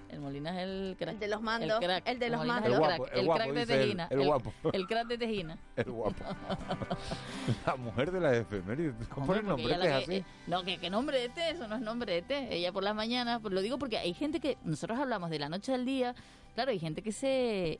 El 0.09 0.21
Molina 0.21 0.49
es 0.49 0.67
el 0.67 0.95
crack. 0.97 1.13
El 1.13 1.19
de 1.19 1.27
los 1.27 1.41
mandos, 1.41 1.79
crack. 1.79 2.07
el 2.07 2.19
de 2.19 2.29
los 2.29 2.45
mandos. 2.45 2.71
El 2.71 2.79
crack, 2.79 2.97
guapo, 2.97 3.11
el 3.13 3.19
el 3.19 3.25
guapo, 3.25 3.43
crack 3.43 3.53
de 3.53 3.65
Tejina. 3.65 4.07
el 4.09 4.25
guapo. 4.25 4.53
El 4.73 4.87
crack 4.87 5.07
de 5.07 5.17
Tejina. 5.17 5.57
El 5.75 5.91
guapo. 5.91 6.23
la 7.65 7.75
mujer 7.75 8.11
de 8.11 8.19
las 8.19 8.33
efemérides. 8.35 9.07
¿Cómo 9.07 9.31
Hombre, 9.31 9.41
porque 9.41 9.63
nombre 9.63 9.93
así? 9.93 10.15
eh, 10.15 10.25
no, 10.47 10.63
que, 10.63 10.77
que 10.79 10.89
nombre 10.89 11.19
de 11.19 11.29
té, 11.29 11.51
eso 11.51 11.67
no 11.67 11.75
es 11.75 11.81
nombre 11.81 12.13
de 12.13 12.21
té. 12.23 12.47
Ella 12.55 12.71
por 12.71 12.83
las 12.83 12.95
mañanas, 12.95 13.39
pues 13.41 13.53
lo 13.53 13.61
digo 13.61 13.77
porque 13.77 13.97
hay 13.97 14.13
gente 14.13 14.39
que, 14.39 14.57
nosotros 14.63 14.99
hablamos 14.99 15.29
de 15.29 15.39
la 15.39 15.49
noche 15.49 15.73
al 15.73 15.85
día, 15.85 16.15
claro, 16.55 16.71
hay 16.71 16.79
gente 16.79 17.03
que 17.03 17.11
se, 17.11 17.79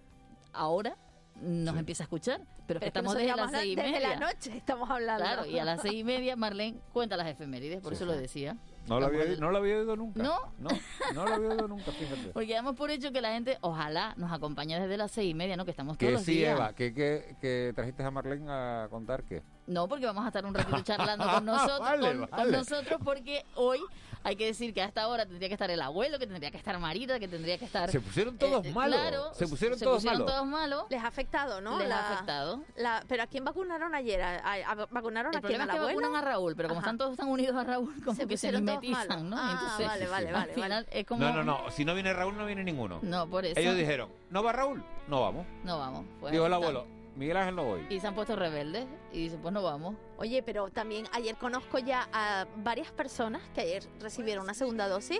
ahora 0.53 0.95
nos 1.41 1.77
empieza 1.77 2.03
a 2.03 2.05
escuchar, 2.05 2.41
pero, 2.67 2.79
que 2.79 2.87
estamos 2.87 3.15
desde 3.15 3.35
las 3.35 3.51
seis 3.51 3.71
y 3.71 3.75
desde 3.75 3.91
media. 3.91 4.09
la 4.09 4.15
noche 4.17 4.55
estamos 4.55 4.89
hablando. 4.89 5.23
Claro, 5.23 5.45
y 5.45 5.57
a 5.57 5.65
las 5.65 5.81
seis 5.81 5.95
y 5.95 6.03
media 6.03 6.35
Marlene 6.35 6.77
cuenta 6.93 7.17
las 7.17 7.27
efemérides, 7.27 7.81
por 7.81 7.93
Sí, 7.93 8.03
eso 8.03 8.05
lo 8.05 8.15
decía. 8.17 8.57
No 8.89 8.99
lo, 8.99 9.05
había, 9.05 9.25
no 9.37 9.51
lo 9.51 9.57
había 9.57 9.77
oído 9.77 9.95
nunca. 9.95 10.21
¿No? 10.21 10.37
No, 10.57 10.69
no 11.13 11.25
lo 11.25 11.33
había 11.35 11.49
oído 11.49 11.67
nunca, 11.67 11.91
fíjate. 11.91 12.29
Porque 12.33 12.53
damos 12.53 12.75
por 12.75 12.91
hecho 12.91 13.11
que 13.11 13.21
la 13.21 13.33
gente, 13.33 13.57
ojalá, 13.61 14.13
nos 14.17 14.31
acompañe 14.31 14.79
desde 14.79 14.97
las 14.97 15.11
seis 15.11 15.31
y 15.31 15.33
media, 15.33 15.55
¿no? 15.55 15.65
Que 15.65 15.71
estamos 15.71 15.97
todos 15.97 16.09
Que 16.09 16.13
los 16.13 16.23
sí, 16.23 16.33
días. 16.33 16.57
Eva, 16.57 16.73
que, 16.73 16.93
que, 16.93 17.35
que 17.39 17.71
trajiste 17.75 18.03
a 18.03 18.11
Marlene 18.11 18.45
a 18.49 18.87
contar 18.89 19.23
qué. 19.23 19.43
No, 19.69 19.87
porque 19.87 20.05
vamos 20.05 20.25
a 20.25 20.27
estar 20.27 20.45
un 20.45 20.53
ratito 20.53 20.81
charlando 20.81 21.29
con 21.29 21.45
nosotros, 21.45 21.79
Vale, 21.79 22.27
con, 22.27 22.51
nosotros, 22.51 22.99
porque 23.03 23.45
hoy 23.55 23.79
hay 24.23 24.35
que 24.35 24.47
decir 24.47 24.73
que 24.73 24.81
a 24.81 24.85
esta 24.85 25.07
hora 25.07 25.25
tendría 25.25 25.47
que 25.47 25.53
estar 25.53 25.69
el 25.71 25.81
abuelo, 25.81 26.19
que 26.19 26.27
tendría 26.27 26.51
que 26.51 26.57
estar 26.57 26.77
Marita, 26.79 27.19
que 27.19 27.27
tendría 27.27 27.57
que 27.57 27.63
estar. 27.65 27.89
Se 27.89 28.01
pusieron 28.01 28.37
todos 28.37 28.65
eh, 28.65 28.73
malos. 28.73 28.99
Claro, 28.99 29.33
se 29.33 29.47
pusieron 29.47 29.77
se 29.79 29.85
todos 29.85 29.97
pusieron 29.97 30.19
malos. 30.19 30.33
todos 30.33 30.45
malos. 30.47 30.83
Les 30.89 31.01
ha 31.03 31.07
afectado, 31.07 31.61
¿no? 31.61 31.77
Les 31.79 31.87
La- 31.87 31.99
ha 31.99 32.13
afectado. 32.13 32.61
la- 32.75 33.03
pero 33.07 33.23
¿a 33.23 33.27
quién 33.27 33.45
vacunaron 33.45 33.93
ayer? 33.95 34.21
¿A, 34.21 34.39
a- 34.39 34.71
a- 34.71 34.85
vacunaron 34.89 35.31
El 35.33 35.37
a 35.37 35.41
quién? 35.41 35.53
problema 35.59 35.63
¿Al 35.63 35.69
es 35.69 35.73
que 35.73 35.79
abuelo? 35.79 35.99
vacunan 36.01 36.15
a 36.21 36.25
Raúl, 36.31 36.55
pero 36.55 36.67
como 36.69 36.79
Ajá. 36.81 36.87
están 36.89 36.97
todos 36.97 37.15
tan 37.15 37.27
unidos 37.29 37.55
a 37.55 37.63
Raúl, 37.63 37.93
como 38.03 38.15
Se 38.15 38.27
que 38.27 38.35
se 38.37 38.47
pusieron 38.49 38.65
todos 38.65 38.81
mimetizan, 38.81 39.07
malos. 39.07 39.23
¿no? 39.23 39.37
Ah, 39.39 39.51
Entonces, 39.53 39.87
vale, 39.87 40.07
vale, 40.07 40.27
al 40.29 40.33
vale, 40.33 40.53
final 40.53 40.87
es 40.91 41.05
como. 41.05 41.21
No, 41.21 41.31
no, 41.33 41.43
no. 41.43 41.71
Si 41.71 41.85
no 41.85 41.93
viene 41.93 42.11
Raúl, 42.11 42.35
no 42.37 42.45
viene 42.45 42.63
ninguno. 42.63 42.99
No, 43.03 43.25
por 43.29 43.45
eso. 43.45 43.57
Ellos 43.59 43.77
dijeron, 43.77 44.09
¿no 44.31 44.41
va 44.43 44.51
Raúl? 44.51 44.83
No 45.07 45.21
vamos. 45.21 45.45
No 45.63 45.77
vamos. 45.79 46.05
pues 46.19 46.31
Digo 46.33 46.45
el 46.47 46.53
abuelo, 46.53 46.85
Miguel 47.19 47.35
Ángel 47.37 47.55
no 47.57 47.65
voy. 47.65 47.85
Y 47.89 47.99
se 47.99 48.07
han 48.07 48.15
puesto 48.15 48.35
rebeldes 48.37 48.85
y 49.11 49.23
dicen, 49.23 49.41
pues 49.41 49.53
no 49.53 49.61
vamos. 49.61 49.95
Oye, 50.17 50.41
pero 50.41 50.69
también 50.69 51.05
ayer 51.11 51.35
conozco 51.35 51.77
ya 51.77 52.07
a 52.13 52.47
varias 52.55 52.91
personas 52.91 53.41
que 53.53 53.61
ayer 53.61 53.83
recibieron 53.99 54.45
una 54.45 54.53
segunda 54.53 54.87
dosis 54.87 55.19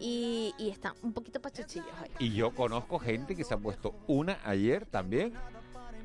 y, 0.00 0.52
y 0.58 0.70
están 0.70 0.94
un 1.02 1.12
poquito 1.12 1.40
pachuchillos 1.40 1.86
hoy. 2.02 2.10
Y 2.18 2.34
yo 2.34 2.52
conozco 2.54 2.98
gente 2.98 3.36
que 3.36 3.44
se 3.44 3.54
ha 3.54 3.58
puesto 3.58 3.94
una 4.08 4.38
ayer 4.44 4.86
también. 4.86 5.32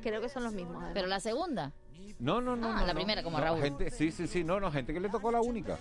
Creo 0.02 0.20
que 0.20 0.28
son 0.28 0.44
los 0.44 0.52
mismos. 0.52 0.76
además. 0.76 0.92
Pero 0.94 1.08
la 1.08 1.18
segunda, 1.20 1.72
No, 2.20 2.40
no, 2.40 2.54
no. 2.54 2.68
Ah, 2.68 2.80
no, 2.80 2.86
la 2.86 2.92
no. 2.92 2.94
primera, 2.94 3.22
como 3.24 3.38
No, 3.38 3.44
Raúl. 3.44 3.60
Gente, 3.62 3.90
sí, 3.90 4.12
sí, 4.12 4.28
sí. 4.28 4.44
No, 4.44 4.60
no, 4.60 4.70
gente 4.70 4.92
que 4.94 5.00
le 5.00 5.08
tocó 5.08 5.30
la 5.32 5.40
única. 5.40 5.76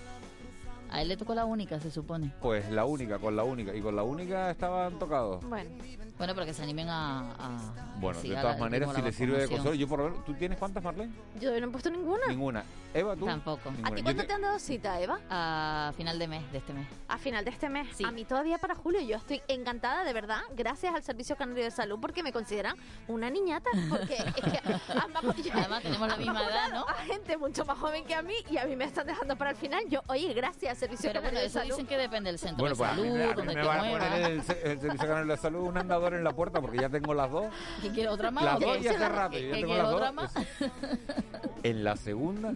a 0.89 1.01
él 1.03 1.07
le 1.07 1.17
tocó 1.17 1.35
la 1.35 1.45
única, 1.45 1.79
se 1.79 1.89
supone. 1.91 2.33
Pues 2.41 2.69
la 2.71 2.85
única, 2.85 3.19
con 3.19 3.35
la 3.35 3.43
única. 3.43 3.75
Y 3.75 3.81
con 3.81 3.95
la 3.95 4.01
única 4.03 4.49
estaban 4.51 4.97
tocados. 4.99 5.43
Bueno, 5.47 5.69
Bueno, 6.17 6.33
pero 6.35 6.45
que 6.45 6.53
se 6.53 6.61
animen 6.63 6.87
a. 6.89 7.31
a- 7.31 7.73
Bueno, 7.99 8.21
de 8.21 8.29
todas 8.35 8.59
maneras, 8.59 8.89
si 8.93 9.01
la 9.01 9.07
le 9.07 9.11
sirve 9.13 9.37
de 9.39 9.47
consuelo. 9.47 9.73
Yo 9.75 9.87
por 9.87 9.99
lo 9.99 10.09
menos, 10.09 10.25
¿tú 10.25 10.33
tienes 10.35 10.57
cuántas, 10.57 10.83
Marlene? 10.83 11.11
yo 11.39 11.49
no 11.59 11.67
he 11.67 11.69
puesto 11.69 11.89
ninguna. 11.89 12.27
Ninguna. 12.27 12.63
Eva, 12.93 13.15
tú. 13.15 13.25
Tampoco. 13.25 13.69
¿A 13.69 13.89
ti 13.91 13.97
Yo 13.97 14.03
cuándo 14.03 14.21
te- 14.23 14.27
te 14.27 14.33
han 14.33 14.41
dado 14.41 14.59
cita, 14.59 14.99
Eva? 14.99 15.19
A 15.29 15.93
final 15.95 16.19
de 16.19 16.27
mes, 16.27 16.51
de 16.51 16.57
este 16.57 16.73
mes. 16.73 16.87
A 17.07 17.17
final 17.17 17.45
de 17.45 17.51
este 17.51 17.69
mes. 17.69 17.87
Sí. 17.95 18.03
A 18.03 18.11
mí 18.11 18.25
todavía 18.25 18.57
para 18.57 18.75
julio. 18.75 18.99
Yo 19.01 19.15
estoy 19.15 19.41
encantada, 19.47 20.03
de 20.03 20.11
verdad, 20.13 20.41
gracias 20.55 20.93
al 20.93 21.01
Servicio 21.01 21.35
Canario 21.37 21.63
de 21.63 21.71
Salud, 21.71 21.99
porque 22.01 22.21
me 22.21 22.31
consideran 22.33 22.75
una 23.07 23.29
niñata. 23.29 23.69
Porque 23.89 24.15
es 24.17 24.33
que 24.33 24.59
han 24.67 25.13
vacu- 25.13 25.51
Además, 25.53 25.81
tenemos 25.83 26.07
la 26.07 26.17
misma 26.17 26.43
edad, 26.43 26.71
¿no? 26.73 26.85
A 26.87 26.93
gente 27.05 27.37
mucho 27.37 27.63
más 27.65 27.77
joven 27.79 28.03
que 28.05 28.13
a 28.13 28.21
mí 28.21 28.33
y 28.49 28.57
a 28.57 28.65
mí 28.65 28.75
me 28.75 28.83
están 28.85 29.07
dejando 29.07 29.35
para 29.37 29.51
el 29.51 29.55
final. 29.55 29.83
Yo, 29.89 30.01
oye, 30.07 30.33
gracias, 30.33 30.77
Servicio 30.77 31.09
Pero 31.09 31.21
Canario 31.21 31.39
bueno, 31.39 31.39
de 31.41 31.45
eso 31.47 31.59
Salud. 31.59 31.71
dicen 31.71 31.87
que 31.87 31.97
depende 31.97 32.29
del 32.29 32.39
centro 32.39 32.57
Bueno, 32.57 32.75
de 32.75 32.77
pues 32.77 32.89
a 32.89 32.93
mí, 32.95 33.01
salud, 33.03 33.13
me- 33.17 33.23
a 33.23 33.27
mí 33.27 33.33
donde 33.35 33.55
me 33.55 33.61
te 33.61 33.67
van 33.67 33.79
a 33.79 33.83
muevas. 33.83 34.09
poner 34.09 34.31
el, 34.31 34.43
se- 34.43 34.71
el 34.71 34.79
Servicio 34.81 35.07
Canario 35.07 35.31
de 35.31 35.37
Salud 35.37 35.61
un 35.61 35.77
en 36.13 36.23
la 36.23 36.31
puerta 36.33 36.59
porque 36.61 36.77
ya 36.79 36.89
tengo 36.89 37.13
las 37.13 37.31
dos. 37.31 37.45
¿Quién 37.81 37.93
quiere 37.93 38.09
otra 38.09 38.31
más? 38.31 38.43
Las 38.43 38.59
dos 38.59 38.77
y 38.81 38.87
hace 38.87 39.09
rato. 39.09 39.37
¿Que 39.37 39.47
Yo 39.47 39.51
tengo 39.53 39.67
quiere 39.67 39.83
las 39.83 39.93
otra 39.93 40.05
dos. 40.07 40.15
más? 40.15 40.33
En 41.63 41.83
la 41.83 41.95
segunda, 41.95 42.53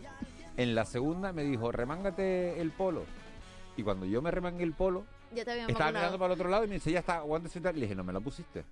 en 0.57 0.73
la 0.75 0.85
segunda 0.85 1.31
me 1.31 1.43
dijo, 1.43 1.71
remángate 1.71 2.59
el 2.59 2.71
polo. 2.71 3.03
Y 3.77 3.83
cuando 3.83 4.05
yo 4.05 4.21
me 4.21 4.31
remangué 4.31 4.63
el 4.63 4.73
polo, 4.73 5.05
Ya 5.33 5.41
estaba 5.41 5.59
vacunado. 5.67 5.91
mirando 5.93 6.17
para 6.19 6.33
el 6.33 6.39
otro 6.39 6.49
lado 6.49 6.63
y 6.63 6.67
me 6.67 6.75
dice, 6.75 6.91
ya 6.91 6.99
está, 6.99 7.17
aguántese 7.17 7.59
y 7.59 7.61
tal. 7.61 7.75
Y 7.77 7.79
le 7.81 7.85
dije, 7.85 7.95
no 7.95 8.03
me 8.03 8.13
la 8.13 8.19
pusiste. 8.19 8.63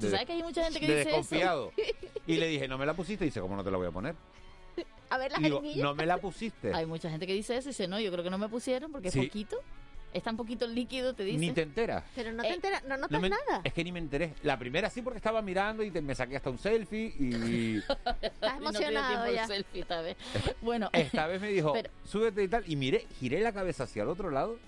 ¿Tú 0.00 0.10
sabes 0.10 0.26
que 0.26 0.32
hay 0.32 0.42
mucha 0.42 0.64
gente 0.64 0.80
que 0.80 0.86
de 0.88 0.96
dice 0.98 1.08
desconfiado. 1.10 1.72
Y 2.26 2.36
le 2.36 2.46
dije, 2.48 2.68
no 2.68 2.76
me 2.78 2.86
la 2.86 2.94
pusiste. 2.94 3.24
Y 3.24 3.28
dice, 3.28 3.40
¿cómo 3.40 3.56
no 3.56 3.64
te 3.64 3.70
la 3.70 3.76
voy 3.78 3.86
a 3.86 3.90
poner? 3.90 4.14
A 5.10 5.18
ver, 5.18 5.30
las 5.32 5.40
Y 5.40 5.44
digo, 5.44 5.62
no 5.82 5.94
me 5.94 6.06
la 6.06 6.14
eso? 6.14 6.22
pusiste. 6.22 6.72
Hay 6.74 6.86
mucha 6.86 7.08
gente 7.10 7.26
que 7.26 7.32
dice 7.34 7.56
eso 7.56 7.68
y 7.68 7.72
dice, 7.72 7.86
no, 7.88 7.98
yo 8.00 8.10
creo 8.12 8.24
que 8.24 8.30
no 8.30 8.38
me 8.38 8.48
pusieron 8.48 8.90
porque 8.92 9.08
es 9.08 9.14
Sí. 9.14 9.22
poquito. 9.26 9.56
Es 10.12 10.22
tan 10.22 10.36
poquito 10.36 10.66
líquido, 10.66 11.14
te 11.14 11.24
dice. 11.24 11.38
Ni 11.38 11.52
te 11.52 11.62
enteras. 11.62 12.04
Pero 12.14 12.32
no 12.32 12.42
te 12.42 12.48
Eh, 12.50 12.54
enteras, 12.54 12.82
no 12.84 12.96
notas 12.96 13.10
No 13.12 13.20
me- 13.20 13.30
nada. 13.30 13.62
Es 13.64 13.72
que 13.72 13.82
ni 13.82 13.92
me 13.92 13.98
enteré. 13.98 14.34
La 14.42 14.58
primera 14.58 14.90
sí 14.90 15.00
porque 15.00 15.16
estaba 15.16 15.40
mirando 15.40 15.82
y 15.82 15.90
te- 15.90 16.02
me 16.02 16.14
saqué 16.14 16.36
hasta 16.36 16.50
un 16.50 16.58
selfie 16.58 17.14
y 17.18 17.76
Estás 18.22 18.60
no 18.60 18.68
emocionado 18.68 19.32
ya. 19.32 19.46
selfie 19.46 19.80
esta 19.80 20.02
vez. 20.02 20.16
Bueno, 20.60 20.90
esta 20.92 21.26
vez 21.26 21.40
me 21.40 21.48
dijo, 21.48 21.72
Pero- 21.74 21.90
súbete 22.04 22.42
y 22.42 22.48
tal. 22.48 22.64
Y 22.70 22.76
miré, 22.76 23.06
giré 23.18 23.40
la 23.40 23.52
cabeza 23.52 23.84
hacia 23.84 24.02
el 24.02 24.08
otro 24.10 24.30
lado 24.30 24.58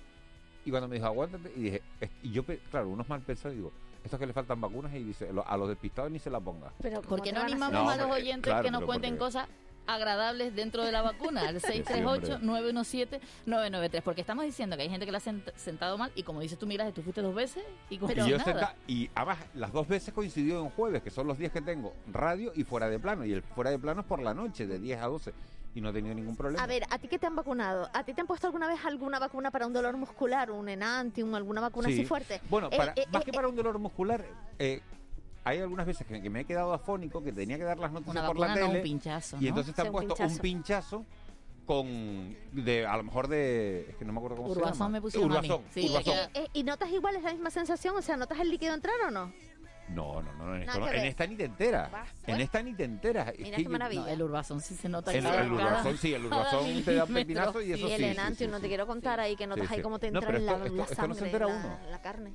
y 0.65 0.71
cuando 0.71 0.89
me 0.89 0.95
dijo, 0.97 1.07
aguántate, 1.07 1.53
y 1.57 1.61
dije, 1.65 1.83
y 2.23 2.31
yo, 2.33 2.43
claro, 2.71 2.89
unos 2.89 3.07
mal 3.09 3.21
pensados, 3.21 3.55
digo, 3.55 3.71
estos 4.03 4.19
que 4.19 4.27
le 4.27 4.33
faltan 4.33 4.61
vacunas 4.63 4.95
y 4.95 5.03
dice, 5.03 5.29
a 5.47 5.57
los 5.59 5.69
despistados 5.69 6.11
ni 6.11 6.19
se 6.19 6.31
la 6.31 6.41
ponga. 6.41 6.73
Pero 6.81 6.97
¿cómo 7.03 7.09
¿por 7.09 7.23
qué 7.23 7.33
no 7.33 7.41
a 7.41 7.45
animamos 7.45 7.73
No, 7.85 7.91
a 7.91 7.97
los 7.97 8.11
oyentes 8.11 8.51
claro, 8.51 8.65
que 8.65 8.71
nos 8.71 8.83
cuenten 8.85 9.19
porque- 9.19 9.19
cosas 9.19 9.49
agradables 9.87 10.55
dentro 10.55 10.85
de 10.85 10.93
la 10.93 11.03
vacuna? 11.03 11.49
Al 11.49 11.61
638-917-993. 11.61 14.03
Porque 14.03 14.21
estamos 14.21 14.45
diciendo 14.45 14.77
que 14.77 14.83
hay 14.83 14.89
gente 14.89 15.07
que 15.07 15.13
la 15.13 15.19
ha 15.19 15.21
sent- 15.21 15.53
sentado 15.57 15.99
mal 15.99 16.13
y 16.15 16.23
como 16.23 16.41
dices 16.41 16.59
tú, 16.59 16.67
miras, 16.67 16.93
tú 16.95 17.03
fuiste 17.03 17.23
dos 17.23 17.35
veces 17.35 17.65
y 17.91 17.99
como 17.99 18.13
y 18.13 18.17
yo 18.17 18.39
nada. 18.39 18.45
senta- 18.45 18.75
y 18.87 19.11
además 19.15 19.39
las 19.55 19.73
dos 19.73 19.89
veces 19.89 20.15
coincidió 20.15 20.61
en 20.61 20.71
jueves, 20.71 21.03
que 21.03 21.11
son 21.11 21.27
los 21.27 21.39
días 21.39 21.53
que 21.53 21.61
tengo 21.61 21.95
radio 22.13 22.53
y 22.55 22.65
fuera 22.65 22.89
de 22.89 22.99
plano. 22.99 23.25
Y 23.25 23.33
el 23.33 23.43
fuera 23.43 23.71
de 23.71 23.79
plano 23.79 24.03
es 24.03 24.07
por 24.07 24.21
la 24.23 24.35
noche, 24.35 24.67
de 24.67 24.79
10 24.79 25.01
a 25.01 25.07
12. 25.07 25.33
Y 25.77 25.81
no 25.81 25.89
he 25.89 25.93
tenido 25.93 26.15
ningún 26.15 26.37
problema. 26.37 26.63
A 26.63 26.69
ver, 26.69 26.85
¿a 26.89 26.99
ti 26.99 27.09
qué 27.09 27.19
te 27.19 27.27
han 27.27 27.35
vacunado? 27.35 27.91
¿A 27.93 28.05
ti 28.05 28.15
te 28.15 28.21
han 28.21 28.29
puesto 28.29 28.47
alguna 28.47 28.69
vez 28.69 28.79
alguna 28.85 29.19
vacuna 29.19 29.51
para 29.51 29.67
un 29.67 29.73
dolor 29.73 29.97
muscular, 29.97 30.53
un 30.53 30.69
enantium, 30.69 31.35
alguna 31.35 31.61
vacuna 31.61 31.89
Sí. 31.89 31.95
así 31.95 32.05
fuerte? 32.05 32.41
Bueno, 32.49 32.69
Eh, 32.71 32.77
para- 32.77 32.93
eh, 32.95 33.07
más 33.13 33.23
eh, 33.23 33.25
que 33.25 33.33
para 33.33 33.49
un 33.49 33.57
dolor 33.57 33.77
muscular, 33.81 34.25
eh, 34.61 34.83
hay 35.45 35.59
algunas 35.61 35.87
veces 35.87 36.07
que, 36.07 36.21
que 36.23 36.31
me 36.31 36.41
he 36.41 36.45
quedado 36.45 36.73
afónico, 36.73 37.23
que 37.23 37.33
tenía 37.33 37.57
que 37.59 37.65
dar 37.65 37.79
las 37.79 37.93
noticias 37.93 38.17
Una 38.17 38.27
por 38.27 38.37
vacuna 38.39 38.55
la 38.55 38.61
no, 38.63 38.67
tele. 38.69 38.79
un 38.79 38.83
pinchazo, 38.85 39.37
Y 39.39 39.41
¿no? 39.43 39.49
entonces 39.49 39.75
te 39.75 39.83
Sí, 39.83 39.87
han 39.87 39.89
un 39.89 39.93
puesto 39.93 40.15
pinchazo. 40.15 40.35
un 40.35 40.39
pinchazo 40.41 41.05
con, 41.67 42.37
de, 42.53 42.87
a 42.87 42.97
lo 42.97 43.03
mejor 43.05 43.29
de, 43.29 43.87
es 43.91 43.97
que 43.97 44.05
no 44.05 44.13
me 44.13 44.19
acuerdo 44.19 44.37
cómo 44.37 44.53
se 44.53 44.59
Urbazón 44.61 44.79
llama. 44.79 44.89
me 44.91 45.01
pusieron 45.01 45.33
a 45.37 45.41
mí. 45.41 45.49
Urbazón, 45.49 45.65
Sí, 45.73 45.89
Urbazón. 45.91 46.15
es 46.15 46.29
eh, 46.35 46.49
¿Y 46.53 46.63
notas 46.63 46.91
igual, 46.91 47.17
es 47.17 47.23
la 47.23 47.33
misma 47.33 47.51
sensación? 47.51 47.97
O 47.97 48.03
sea, 48.03 48.17
¿notas 48.17 48.39
el 48.41 48.51
líquido 48.51 48.75
entrar 48.75 48.95
o 49.07 49.11
no? 49.11 49.33
No, 49.89 50.23
no, 50.23 50.33
no, 50.35 50.57
en, 50.57 50.63
esto 50.63 50.79
Nada 50.79 50.87
no, 50.87 50.91
que 50.91 50.97
en 50.97 51.03
ver. 51.03 51.11
esta 51.11 51.27
ni 51.27 51.37
te 51.37 51.45
enteras. 51.45 51.93
Va, 51.93 52.01
En 52.01 52.07
bueno. 52.27 52.43
esta 52.45 52.63
ni 52.63 52.73
te 52.75 52.85
enteras. 52.85 53.29
Es 53.29 53.39
Mira 53.39 53.51
que 53.51 53.57
qué 53.57 53.65
yo- 53.65 53.71
maravilla. 53.71 54.01
No, 54.03 54.09
el 54.09 54.23
urbazón 54.23 54.61
sí 54.63 54.75
se 54.77 54.89
nota 54.89 55.11
El, 55.11 55.19
el 55.19 55.25
cada- 55.25 55.45
urbazón, 55.47 55.99
sí, 55.99 56.15
el 56.15 56.25
urbazón 56.25 56.83
te 56.85 56.95
da 56.95 57.05
un 57.05 57.13
milímetro. 57.13 57.15
pepinazo 57.15 57.61
y 57.63 57.73
eso 57.73 57.89
y 57.89 57.93
el 57.93 57.97
sí, 57.99 58.05
sí, 58.05 58.11
enantium, 58.11 58.49
sí, 58.49 58.51
no 58.51 58.57
sí. 58.57 58.63
te 58.63 58.69
quiero 58.69 58.87
contar 58.87 59.21
ahí 59.21 59.37
que 59.37 59.47
notas 59.47 59.67
Sí, 59.67 59.73
ahí 59.75 59.79
sí. 59.79 59.83
cómo 59.83 59.99
te 59.99 60.11
No, 60.11 60.21
entra 60.21 60.27
pero 60.29 60.39
en 60.39 60.47
la, 60.47 60.53
esto- 60.53 60.65
la 60.75 60.83
esto 60.85 61.07
no 61.09 61.15
se 61.15 61.21
sangre, 61.21 61.27
entera 61.27 61.47
la, 61.47 61.55
uno. 61.55 61.79
la 61.91 62.01
carne. 62.01 62.33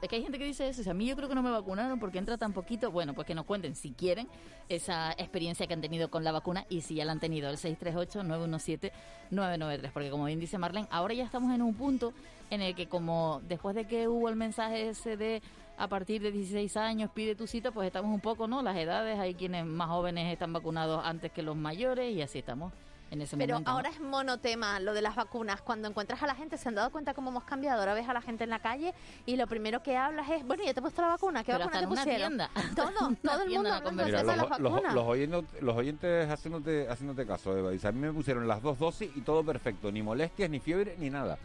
Es 0.00 0.08
que 0.08 0.14
hay 0.16 0.22
gente 0.22 0.38
que 0.38 0.44
dice 0.44 0.68
eso. 0.68 0.80
O 0.80 0.84
sea, 0.84 0.92
a 0.92 0.94
mí 0.94 1.06
yo 1.06 1.16
creo 1.16 1.28
que 1.28 1.34
no 1.34 1.42
me 1.42 1.50
vacunaron 1.50 1.98
porque 1.98 2.18
entra 2.18 2.38
tan 2.38 2.52
poquito. 2.52 2.92
Bueno, 2.92 3.14
pues 3.14 3.26
que 3.26 3.34
nos 3.34 3.44
cuenten, 3.44 3.74
si 3.74 3.90
quieren, 3.92 4.28
esa 4.68 5.10
experiencia 5.12 5.66
que 5.66 5.74
han 5.74 5.80
tenido 5.80 6.10
con 6.10 6.24
la 6.24 6.32
vacuna 6.32 6.66
y 6.68 6.82
si 6.82 6.94
ya 6.94 7.04
la 7.04 7.12
han 7.12 7.20
tenido. 7.20 7.50
El 7.50 7.56
638-917-993. 7.56 9.90
Porque 9.92 10.10
como 10.10 10.26
bien 10.26 10.38
dice 10.38 10.58
Marlene, 10.58 10.86
ahora 10.90 11.14
ya 11.14 11.24
estamos 11.24 11.52
en 11.54 11.62
un 11.62 11.74
punto 11.74 12.12
en 12.50 12.62
el 12.62 12.74
que 12.74 12.88
como 12.88 13.40
después 13.48 13.74
de 13.74 13.86
que 13.86 14.08
hubo 14.08 14.28
el 14.28 14.36
mensaje 14.36 14.88
ese 14.88 15.16
de 15.16 15.42
a 15.76 15.88
partir 15.88 16.22
de 16.22 16.32
16 16.32 16.76
años 16.76 17.10
pide 17.12 17.34
tu 17.34 17.46
cita, 17.46 17.70
pues 17.70 17.86
estamos 17.86 18.12
un 18.12 18.20
poco, 18.20 18.48
¿no? 18.48 18.62
Las 18.62 18.76
edades, 18.76 19.18
hay 19.18 19.34
quienes 19.34 19.64
más 19.64 19.88
jóvenes 19.88 20.32
están 20.32 20.52
vacunados 20.52 21.02
antes 21.04 21.30
que 21.30 21.42
los 21.42 21.56
mayores 21.56 22.14
y 22.14 22.22
así 22.22 22.38
estamos 22.38 22.72
en 23.10 23.22
ese 23.22 23.36
Pero 23.36 23.54
momento. 23.54 23.70
¿no? 23.70 23.76
ahora 23.76 23.88
es 23.90 24.00
monotema 24.00 24.80
lo 24.80 24.92
de 24.92 25.00
las 25.02 25.16
vacunas. 25.16 25.60
Cuando 25.62 25.88
encuentras 25.88 26.22
a 26.22 26.26
la 26.26 26.34
gente, 26.34 26.58
¿se 26.58 26.68
han 26.68 26.74
dado 26.74 26.90
cuenta 26.90 27.14
cómo 27.14 27.30
hemos 27.30 27.44
cambiado? 27.44 27.80
Ahora 27.80 27.94
ves 27.94 28.08
a 28.08 28.12
la 28.12 28.20
gente 28.20 28.44
en 28.44 28.50
la 28.50 28.58
calle 28.58 28.92
y 29.26 29.36
lo 29.36 29.46
primero 29.46 29.82
que 29.82 29.96
hablas 29.96 30.28
es, 30.30 30.44
bueno, 30.46 30.62
ya 30.64 30.74
te 30.74 30.80
he 30.80 30.82
puesto 30.82 31.00
la 31.02 31.08
vacuna, 31.08 31.42
¿qué 31.42 31.52
Pero 31.52 31.64
vacuna 31.66 31.78
hasta 31.78 31.88
te 31.88 31.92
una 31.92 32.04
tienda. 32.16 32.50
Todo, 32.76 32.90
todo 33.22 33.42
el 33.42 33.50
mundo 33.50 33.68
la 33.70 33.76
hablando 33.76 34.04
de 34.04 34.12
los, 34.12 34.24
las 34.24 34.36
los- 34.36 34.50
vacunas. 34.72 34.94
los 34.94 35.04
oyentes, 35.04 35.62
los 35.62 35.76
oyentes 35.76 36.30
haciéndote, 36.30 36.88
haciéndote 36.88 37.26
caso, 37.26 37.56
Eva. 37.56 37.70
Dice, 37.70 37.88
a 37.88 37.92
mí 37.92 38.00
me 38.00 38.12
pusieron 38.12 38.46
las 38.46 38.60
dos 38.62 38.78
dosis 38.78 39.10
y 39.16 39.20
todo 39.22 39.42
perfecto. 39.44 39.90
Ni 39.90 40.02
molestias, 40.02 40.50
ni 40.50 40.60
fiebre, 40.60 40.96
ni 40.98 41.08
nada. 41.10 41.38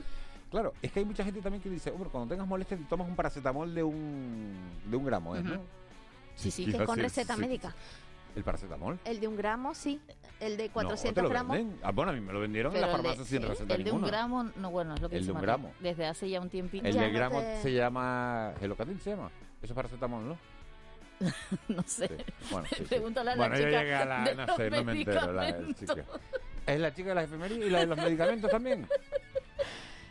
Claro, 0.51 0.73
es 0.81 0.91
que 0.91 0.99
hay 0.99 1.05
mucha 1.05 1.23
gente 1.23 1.41
también 1.41 1.63
que 1.63 1.69
dice, 1.69 1.89
hombre, 1.91 2.09
cuando 2.11 2.29
tengas 2.29 2.47
molestias 2.47 2.79
te 2.79 2.85
tomas 2.85 3.07
un 3.07 3.15
paracetamol 3.15 3.73
de 3.73 3.81
un, 3.83 4.53
de 4.85 4.95
un 4.97 5.05
gramo, 5.05 5.35
¿eh? 5.35 5.41
¿no? 5.41 5.53
Ujú. 5.53 5.61
Sí, 6.35 6.51
sí, 6.51 6.65
Sí, 6.65 6.71
que 6.71 6.77
es 6.77 6.83
con 6.83 6.95
sí, 6.95 7.01
receta 7.01 7.35
sí. 7.35 7.41
médica. 7.41 7.73
¿El 8.35 8.43
paracetamol? 8.43 8.99
El 9.05 9.19
de 9.19 9.27
un 9.27 9.35
gramo, 9.37 9.73
sí. 9.75 9.99
El 10.39 10.57
de 10.57 10.67
No, 10.67 10.73
400 10.73 11.13
¿te 11.15 11.21
lo 11.21 11.29
gramos. 11.29 11.55
venden? 11.57 11.79
Ah, 11.83 11.91
bueno, 11.91 12.11
a 12.11 12.15
mí 12.15 12.19
me 12.21 12.33
lo 12.33 12.39
vendieron 12.39 12.73
Pero 12.73 12.85
en 12.85 12.91
la 12.91 12.97
el 12.97 13.01
de- 13.03 13.09
farmacia 13.09 13.25
sin 13.39 13.47
receta 13.47 13.75
El 13.75 13.83
de 13.83 13.91
un 13.91 14.01
gramo, 14.01 14.43
no, 14.55 14.71
bueno, 14.71 14.95
es 14.95 15.01
lo 15.01 15.09
que 15.09 15.17
El 15.17 15.25
de 15.25 15.31
un 15.31 15.41
gramo. 15.41 15.71
Desde 15.79 16.05
hace 16.07 16.29
ya 16.29 16.41
un 16.41 16.49
tiempito. 16.49 16.85
El 16.85 16.93
Ya 16.95 17.01
de 17.01 17.07
no 17.09 17.13
gramo 17.13 17.39
te- 17.39 17.61
se 17.61 17.73
llama... 17.73 18.53
¿Gelocatil 18.59 18.99
se 18.99 19.11
llama? 19.11 19.27
Eso 19.61 19.71
es 19.71 19.75
paracetamol, 19.75 20.27
¿no? 20.27 20.37
no 21.69 21.83
sé. 21.85 22.07
Sí. 22.07 22.15
Bueno, 22.51 22.67
sí, 22.69 22.75
sí. 22.77 22.83
Pregúntale 22.85 23.31
a 23.31 23.35
la 23.35 23.47
Bueno, 23.47 23.55
yo 23.57 23.65
chica 23.65 23.79
llegué 23.81 23.95
a 23.95 24.05
la... 24.05 24.23
de 24.23 24.35
No 24.35 24.45
los 24.47 24.55
sé, 24.57 24.69
no 24.71 24.83
me 24.83 24.91
entero. 24.93 25.31
La 25.33 25.73
chica. 25.75 26.05
¿Es 26.65 26.79
la 26.79 26.93
chica 26.93 27.09
de 27.09 27.15
las 27.15 27.25
efemerías 27.25 27.65
y 27.67 27.69
la 27.69 27.79
de 27.79 27.85
los 27.85 27.97
medicamentos 27.97 28.49
también? 28.51 28.87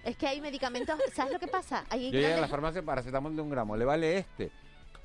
Es 0.04 0.16
que 0.16 0.26
hay 0.26 0.40
medicamentos, 0.40 0.98
¿sabes 1.14 1.32
lo 1.32 1.38
que 1.38 1.46
pasa? 1.48 1.84
Hay 1.90 2.06
Yo 2.10 2.18
llegué 2.20 2.34
a 2.34 2.40
la 2.40 2.48
farmacia 2.48 2.82
paracetamol 2.82 3.36
de 3.36 3.42
un 3.42 3.50
gramo. 3.50 3.76
¿Le 3.76 3.84
vale 3.84 4.18
este? 4.18 4.50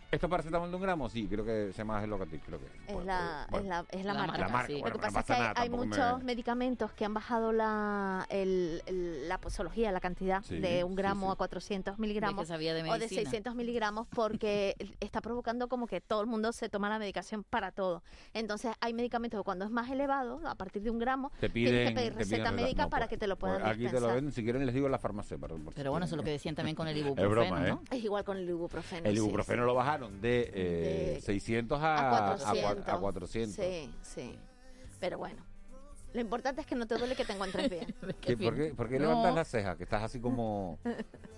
¿Esto 0.09 0.27
es 0.27 0.29
paracetamol 0.29 0.69
de 0.69 0.75
un 0.77 0.81
gramo? 0.81 1.09
Sí, 1.09 1.27
creo 1.27 1.43
que 1.43 1.73
se 1.73 1.79
llama 1.79 1.99
Gelocatil, 1.99 2.39
creo 2.39 2.59
que. 2.59 2.65
Es 2.93 3.05
la, 3.05 3.45
bueno. 3.51 3.65
es 3.65 3.69
la, 3.69 3.85
es 3.99 4.05
la 4.05 4.13
La 4.13 4.19
marca. 4.21 4.37
La 4.37 4.47
marca, 4.47 4.67
sí. 4.67 4.79
bueno, 4.79 4.95
Lo 4.95 5.01
que 5.01 5.07
no 5.07 5.13
pasa 5.13 5.19
es 5.19 5.25
que 5.25 5.33
hay, 5.33 5.39
nada, 5.39 5.49
hay 5.57 5.69
tampoco 5.69 5.81
me- 5.83 5.87
muchos 5.89 6.23
medicamentos 6.23 6.91
que 6.93 7.03
han 7.03 7.13
bajado 7.13 7.51
la, 7.51 8.25
el- 8.29 8.81
el- 8.85 9.27
la 9.27 9.37
posología, 9.37 9.91
la 9.91 9.99
cantidad 9.99 10.41
Sí, 10.43 10.59
de 10.59 10.85
un 10.85 10.95
gramo 10.95 11.27
sí. 11.27 11.33
a 11.33 11.35
400 11.35 11.91
De 11.91 11.95
que 11.97 12.01
miligramos 12.01 12.47
sabía 12.47 12.73
de 12.73 12.83
o 12.83 12.83
de 12.85 12.89
medicina. 12.99 13.21
600 13.23 13.55
miligramos 13.55 14.07
porque 14.07 14.75
está 15.01 15.19
provocando 15.19 15.67
como 15.67 15.87
que 15.87 15.99
todo 15.99 16.21
el 16.21 16.27
mundo 16.27 16.53
se 16.53 16.69
toma 16.69 16.87
la 16.87 16.99
medicación 16.99 17.43
para 17.43 17.71
todo. 17.73 18.01
Entonces 18.33 18.71
hay 18.79 18.93
medicamentos 18.93 19.37
que 19.41 19.43
cuando 19.43 19.65
es 19.65 19.71
más 19.71 19.91
elevado, 19.91 20.39
a 20.47 20.55
partir 20.55 20.83
de 20.83 20.89
un 20.89 20.99
gramo, 20.99 21.33
Te 21.41 21.49
tienes 21.49 21.71
piden, 21.73 21.87
que 21.89 21.93
pedir 21.95 22.13
te 22.13 22.19
receta 22.19 22.51
médica 22.53 22.83
no, 22.83 22.89
para 22.89 23.07
pues, 23.07 23.09
que 23.09 23.17
te 23.17 23.27
lo 23.27 23.35
pues 23.37 23.51
puedan 23.55 23.67
Aquí 23.69 23.79
te 23.79 23.83
lo 23.83 23.89
dispensar. 23.91 24.15
venden, 24.15 24.31
si 24.31 24.43
quieren 24.43 24.65
les 24.65 24.73
digo 24.73 24.87
la 24.87 24.99
farmacia. 24.99 25.35
Si 25.35 25.43
Pero 25.75 25.91
bueno, 25.91 26.05
eso 26.05 26.15
es 26.15 26.17
lo 26.17 26.23
que 26.23 26.31
decían 26.31 26.55
también 26.55 26.77
con 26.77 26.87
el 26.87 26.95
Es 26.95 27.03
ibuprofeno, 27.05 27.29
broma, 27.31 27.67
¿eh? 27.67 27.71
¿no? 27.71 27.81
Es 27.91 28.01
igual 28.01 28.23
con 28.23 28.37
el 28.37 28.47
ibuprofeno. 28.49 29.05
El 29.09 29.17
ibuprofeno 29.17 29.63
sí. 29.63 29.67
lo 29.67 29.73
bajaron 29.73 29.96
de, 30.21 30.51
eh, 30.53 31.11
De- 31.15 31.21
600 31.21 31.81
a 31.81 31.95
a, 31.95 32.33
a, 32.33 32.37
400. 32.37 32.85
cua- 32.85 32.93
a 32.93 32.99
400. 32.99 33.55
Sí, 33.55 33.91
sí. 34.01 34.37
Pero 34.99 35.17
bueno, 35.17 35.43
lo 36.13 36.21
importante 36.21 36.61
es 36.61 36.67
que 36.67 36.75
no 36.75 36.87
te 36.87 36.95
duele 36.97 37.15
que 37.15 37.25
te 37.25 37.33
encuentres 37.33 37.69
bien. 37.69 37.93
¿Qué- 38.21 38.37
¿Por 38.37 38.55
qué, 38.55 38.73
por 38.75 38.89
qué 38.89 38.99
No. 38.99 39.09
levantas 39.09 39.35
las 39.35 39.47
cejas? 39.47 39.77
Que 39.77 39.83
estás 39.83 40.03
así 40.03 40.19
como... 40.19 40.79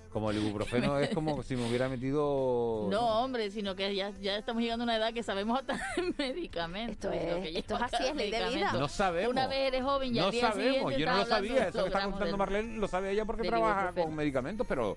Como 0.10 0.32
el 0.32 0.38
ibuprofeno 0.43 0.98
es 0.98 1.12
como 1.13 1.43
si 1.43 1.56
me 1.56 1.67
hubiera 1.69 1.88
metido... 1.88 2.88
No, 2.89 3.24
hombre, 3.24 3.52
sino 3.52 3.76
que 3.76 3.93
ya, 3.95 4.10
ya 4.19 4.38
estamos 4.38 4.63
llegando 4.63 4.82
a 4.82 4.86
una 4.86 4.98
edad 4.98 5.13
que 5.13 5.22
sabemos 5.22 5.60
hasta 5.60 5.80
medicamentos. 6.17 7.13
Esto 7.13 7.36
es- 7.38 7.56
esto 7.56 7.76
es 7.76 7.82
así, 7.84 8.04
es 8.08 8.15
ley 8.15 8.32
de 8.32 8.50
vida. 8.50 8.74
No 8.74 8.88
sabemos. 8.88 9.32
Una 9.34 9.45
vez 9.45 9.67
eres 9.67 9.84
joven 9.84 10.15
y 10.15 10.17
al 10.17 10.26
No 10.26 10.32
sabemos, 10.32 10.98
yo 10.98 11.06
no 11.06 11.15
lo 11.17 11.26
sabía. 11.28 11.67
Eso 11.67 11.84
que 11.84 11.89
está 11.89 12.06
contando 12.06 12.38
Marlene 12.38 12.78
lo 12.78 12.88
sabía 12.88 13.12
ella 13.12 13.26
porque 13.26 13.48
trabaja 13.48 13.82
ibuprofeno. 13.82 14.06
con 14.08 14.15
medicamentos, 14.15 14.65
pero 14.67 14.95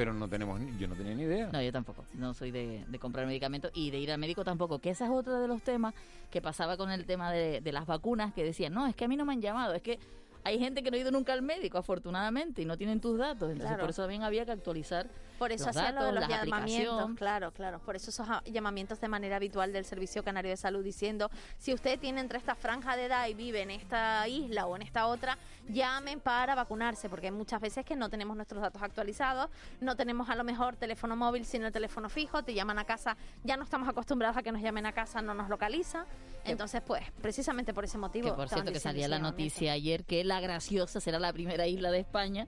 pero 0.00 0.14
no 0.14 0.28
tenemos 0.28 0.58
ni- 0.58 0.78
yo 0.78 0.88
no 0.88 0.94
tenía 0.94 1.14
ni 1.14 1.24
idea. 1.24 1.50
No, 1.52 1.60
yo 1.60 1.70
tampoco. 1.70 2.06
No 2.14 2.32
soy 2.32 2.50
de, 2.50 2.86
de 2.88 2.98
comprar 2.98 3.26
medicamentos 3.26 3.70
y 3.74 3.90
de 3.90 3.98
ir 3.98 4.10
al 4.10 4.18
médico 4.18 4.42
tampoco. 4.44 4.78
Que 4.78 4.88
ese 4.88 5.04
es 5.04 5.10
otro 5.10 5.38
de 5.42 5.46
los 5.46 5.60
temas 5.60 5.92
que 6.30 6.40
pasaba 6.40 6.78
con 6.78 6.90
el 6.90 7.04
tema 7.04 7.30
de, 7.30 7.60
de 7.60 7.70
las 7.72 7.84
vacunas, 7.84 8.32
que 8.32 8.42
decían, 8.42 8.72
no, 8.72 8.86
es 8.86 8.96
que 8.96 9.04
a 9.04 9.08
mí 9.08 9.16
no 9.18 9.26
me 9.26 9.34
han 9.34 9.42
llamado, 9.42 9.74
es 9.74 9.82
que 9.82 9.98
hay 10.42 10.58
gente 10.58 10.82
que 10.82 10.90
no 10.90 10.96
ha 10.96 11.00
ido 11.00 11.10
nunca 11.10 11.34
al 11.34 11.42
médico, 11.42 11.76
afortunadamente, 11.76 12.62
y 12.62 12.64
no 12.64 12.78
tienen 12.78 12.98
tus 12.98 13.18
datos. 13.18 13.50
Entonces, 13.50 13.66
Claro. 13.66 13.80
por 13.82 13.90
eso 13.90 14.00
también 14.00 14.22
había 14.22 14.46
que 14.46 14.52
actualizar 14.52 15.06
Por 15.40 15.52
eso 15.52 15.70
hacían 15.70 15.94
lo 15.94 16.04
de 16.04 16.12
datos, 16.12 16.20
los 16.20 16.28
la 16.28 16.44
llamamientos, 16.44 17.10
claro, 17.16 17.50
claro. 17.50 17.78
Por 17.78 17.96
eso 17.96 18.10
esos 18.10 18.28
ah, 18.28 18.42
llamamientos 18.44 19.00
de 19.00 19.08
manera 19.08 19.36
habitual 19.36 19.72
del 19.72 19.86
Servicio 19.86 20.22
Canario 20.22 20.50
de 20.50 20.58
Salud 20.58 20.84
diciendo, 20.84 21.30
si 21.56 21.72
usted 21.72 21.98
tiene 21.98 22.20
entre 22.20 22.36
esta 22.36 22.54
franja 22.54 22.94
de 22.94 23.06
edad 23.06 23.26
y 23.26 23.32
vive 23.32 23.62
en 23.62 23.70
esta 23.70 24.28
isla 24.28 24.66
o 24.66 24.76
en 24.76 24.82
esta 24.82 25.06
otra, 25.06 25.38
llamen 25.66 26.20
para 26.20 26.54
vacunarse, 26.54 27.08
porque 27.08 27.28
hay 27.28 27.32
muchas 27.32 27.58
veces 27.58 27.86
que 27.86 27.96
no 27.96 28.10
tenemos 28.10 28.36
nuestros 28.36 28.60
datos 28.60 28.82
actualizados, 28.82 29.48
no 29.80 29.96
tenemos 29.96 30.28
a 30.28 30.34
lo 30.34 30.44
mejor 30.44 30.76
teléfono 30.76 31.16
móvil 31.16 31.46
sino 31.46 31.68
el 31.68 31.72
teléfono 31.72 32.10
fijo, 32.10 32.42
te 32.42 32.52
llaman 32.52 32.78
a 32.78 32.84
casa, 32.84 33.16
ya 33.42 33.56
no 33.56 33.64
estamos 33.64 33.88
acostumbrados 33.88 34.36
a 34.36 34.42
que 34.42 34.52
nos 34.52 34.60
llamen 34.60 34.84
a 34.84 34.92
casa, 34.92 35.22
no 35.22 35.32
nos 35.32 35.48
localiza. 35.48 36.04
Entonces, 36.44 36.82
pues, 36.86 37.02
precisamente 37.22 37.72
por 37.72 37.84
ese 37.84 37.96
motivo. 37.96 38.28
Que 38.28 38.34
por 38.34 38.48
cierto 38.50 38.72
que 38.72 38.80
salía 38.80 39.08
la 39.08 39.18
noticia 39.18 39.72
ayer 39.72 40.04
que 40.04 40.22
la 40.22 40.38
Graciosa 40.40 41.00
será 41.00 41.18
la 41.18 41.32
primera 41.32 41.66
isla 41.66 41.90
de 41.90 42.00
España 42.00 42.46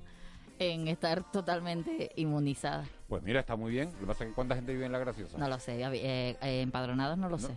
en 0.71 0.89
estar 0.89 1.31
totalmente 1.31 2.11
inmunizada. 2.17 2.85
Pues 3.09 3.23
mira, 3.23 3.41
está 3.41 3.57
muy 3.57 3.71
bien. 3.73 3.91
Lo 3.95 3.99
que 4.01 4.07
pasa 4.07 4.25
es 4.25 4.31
que 4.31 4.35
cuánta 4.35 4.55
gente 4.55 4.73
vive 4.73 4.87
en 4.87 4.93
la 4.93 4.99
graciosa. 4.99 5.37
No 5.39 5.49
lo 5.49 5.59
sé, 5.59 5.81
eh, 5.83 6.37
eh, 6.41 6.61
empadronados 6.63 7.19
no 7.19 7.29
lo 7.29 7.39
sé. 7.39 7.53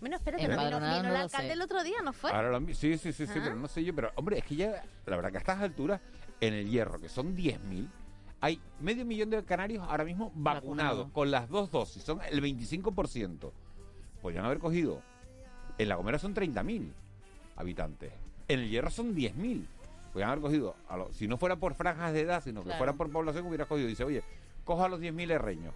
Bueno, 0.00 0.16
espérate, 0.16 0.48
no 0.48 0.58
vino, 0.64 0.80
no 0.80 0.96
el 0.96 1.02
lo 1.12 1.18
alcalde 1.20 1.46
sé. 1.48 1.52
el 1.52 1.62
otro 1.62 1.82
día, 1.84 2.02
¿no 2.02 2.12
fue? 2.12 2.30
Ahora 2.32 2.50
lo 2.50 2.58
sí, 2.74 2.98
sí, 2.98 3.12
sí, 3.12 3.12
sí, 3.12 3.24
Ah. 3.28 3.40
pero 3.44 3.54
no 3.54 3.68
sé 3.68 3.84
yo. 3.84 3.94
Pero, 3.94 4.10
hombre, 4.16 4.38
es 4.38 4.44
que 4.44 4.56
ya, 4.56 4.82
la 5.06 5.14
verdad 5.16 5.30
que 5.30 5.36
a 5.36 5.40
estas 5.40 5.60
alturas, 5.60 6.00
en 6.40 6.54
el 6.54 6.68
hierro, 6.68 6.98
que 7.00 7.08
son 7.08 7.36
10.000, 7.36 7.88
hay 8.40 8.60
medio 8.80 9.04
millón 9.04 9.30
de 9.30 9.44
canarios 9.44 9.86
ahora 9.88 10.04
mismo 10.04 10.32
vacunados 10.34 10.96
Vacunado. 10.98 11.12
con 11.12 11.30
las 11.30 11.48
dos 11.48 11.70
dosis. 11.70 12.02
Son 12.02 12.18
el 12.28 12.40
25%. 12.42 13.52
Podrían 14.20 14.44
haber 14.44 14.58
cogido. 14.58 15.00
En 15.78 15.88
La 15.88 15.94
Gomera 15.94 16.18
son 16.18 16.34
30.000 16.34 16.92
habitantes. 17.56 18.12
En 18.48 18.58
el 18.58 18.70
hierro 18.70 18.90
son 18.90 19.14
10.000. 19.14 19.64
Podrían 20.12 20.30
haber 20.30 20.42
cogido, 20.42 20.74
a 20.88 20.96
lo- 20.96 21.12
si 21.12 21.26
no 21.26 21.36
fuera 21.38 21.56
por 21.56 21.74
franjas 21.74 22.12
de 22.12 22.20
edad, 22.20 22.42
sino 22.42 22.60
que 22.60 22.66
Claro. 22.66 22.78
fuera 22.78 22.92
por 22.92 23.10
población, 23.10 23.46
hubiera 23.46 23.64
cogido. 23.64 23.88
Dice, 23.88 24.04
oye, 24.04 24.22
coja 24.64 24.84
a 24.84 24.88
los 24.88 25.00
10.000 25.00 25.30
herreños, 25.30 25.74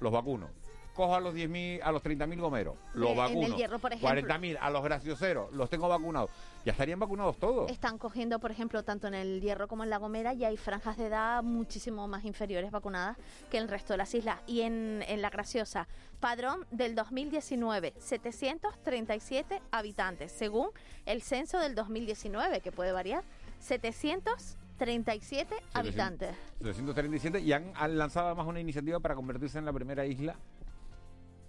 los 0.00 0.12
vacuno. 0.12 0.48
Coja 0.94 1.18
a 1.18 1.20
los 1.20 1.32
10.000, 1.32 1.80
a 1.84 1.92
los 1.92 2.02
30.000 2.02 2.40
gomeros, 2.40 2.74
los 2.94 3.10
En 3.10 3.12
el 3.12 3.16
vacuno. 3.18 3.56
Hierro, 3.56 3.78
por 3.78 3.92
ejemplo. 3.92 4.08
40.000 4.08 4.58
a 4.60 4.68
los 4.68 4.82
gracioseros, 4.82 5.52
los 5.52 5.70
tengo 5.70 5.86
vacunados. 5.88 6.28
Ya 6.64 6.72
estarían 6.72 6.98
vacunados 6.98 7.36
todos. 7.36 7.70
Están 7.70 7.98
cogiendo, 7.98 8.40
por 8.40 8.50
ejemplo, 8.50 8.82
tanto 8.82 9.06
en 9.06 9.14
el 9.14 9.40
Hierro 9.40 9.68
como 9.68 9.84
en 9.84 9.90
La 9.90 9.98
Gomera, 9.98 10.34
y 10.34 10.44
hay 10.44 10.56
franjas 10.56 10.96
de 10.96 11.06
edad 11.06 11.44
muchísimo 11.44 12.08
más 12.08 12.24
inferiores 12.24 12.72
vacunadas 12.72 13.16
que 13.48 13.58
en 13.58 13.62
el 13.62 13.68
resto 13.68 13.92
de 13.92 13.98
las 13.98 14.12
islas. 14.12 14.40
Y 14.48 14.62
en, 14.62 15.04
en 15.06 15.22
La 15.22 15.30
Graciosa, 15.30 15.86
padrón 16.18 16.66
del 16.72 16.96
2019, 16.96 17.94
737 17.96 19.62
habitantes, 19.70 20.32
según 20.32 20.70
el 21.06 21.22
censo 21.22 21.60
del 21.60 21.76
2019, 21.76 22.60
que 22.60 22.72
puede 22.72 22.90
variar. 22.90 23.22
737 23.60 25.54
habitantes. 25.74 26.36
737 26.58 27.40
y 27.40 27.52
han, 27.52 27.72
han 27.74 27.98
lanzado 27.98 28.26
además 28.28 28.46
una 28.46 28.60
iniciativa 28.60 29.00
para 29.00 29.14
convertirse 29.14 29.58
en 29.58 29.64
la 29.64 29.72
primera 29.72 30.06
isla 30.06 30.36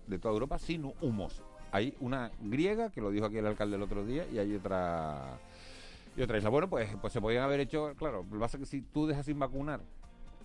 de 0.08 0.20
toda 0.20 0.34
Europa 0.34 0.60
sin 0.60 0.92
humos. 1.02 1.44
Hay 1.72 1.96
una 2.00 2.32
griega, 2.42 2.90
que 2.90 3.00
lo 3.00 3.12
dijo 3.12 3.28
aquí 3.28 3.38
el 3.38 3.46
alcalde 3.46 3.76
el 3.76 3.84
otro 3.84 4.06
día, 4.06 4.26
y 4.32 4.40
hay 4.40 4.56
otra 4.56 5.38
y 6.18 6.22
otra 6.22 6.38
isla. 6.38 6.50
Bueno, 6.50 6.70
pues, 6.70 6.90
pues 7.00 7.14
se 7.14 7.22
podían 7.22 7.44
haber 7.44 7.60
hecho, 7.60 7.94
claro, 7.96 8.24
lo 8.24 8.32
que 8.32 8.40
pasa 8.40 8.58
es 8.58 8.62
que 8.62 8.66
si 8.66 8.82
tú 8.82 9.08
dejas 9.08 9.26
sin 9.26 9.38
vacunar 9.40 9.82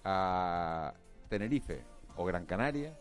a 0.04 0.92
Tenerife 1.28 1.82
o 2.16 2.24
Gran 2.24 2.44
Canaria, 2.44 2.96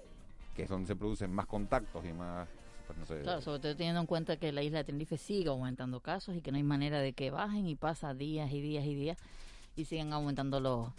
que 0.55 0.63
es 0.63 0.69
donde 0.69 0.87
se 0.87 0.95
producen 0.95 1.33
más 1.33 1.45
contactos 1.45 2.05
y 2.05 2.13
más, 2.13 2.47
pues 2.87 3.21
Claro, 3.21 3.41
sobre 3.41 3.59
todo 3.59 3.75
teniendo 3.75 4.01
en 4.01 4.07
cuenta 4.07 4.37
que 4.37 4.51
la 4.51 4.63
isla 4.63 4.79
de 4.79 4.83
Tenerife 4.85 5.17
sigue 5.17 5.49
aumentando 5.49 5.99
casos 5.99 6.35
y 6.35 6.41
que 6.41 6.51
no 6.51 6.57
hay 6.57 6.63
manera 6.63 6.99
de 6.99 7.13
que 7.13 7.31
bajen 7.31 7.67
y 7.67 7.75
pasa 7.75 8.13
días 8.13 8.51
y 8.51 8.61
días 8.61 8.85
y 8.85 8.95
días 8.95 9.17
y 9.75 9.85
sigan 9.85 10.13
aumentando 10.13 10.59
los, 10.59 10.89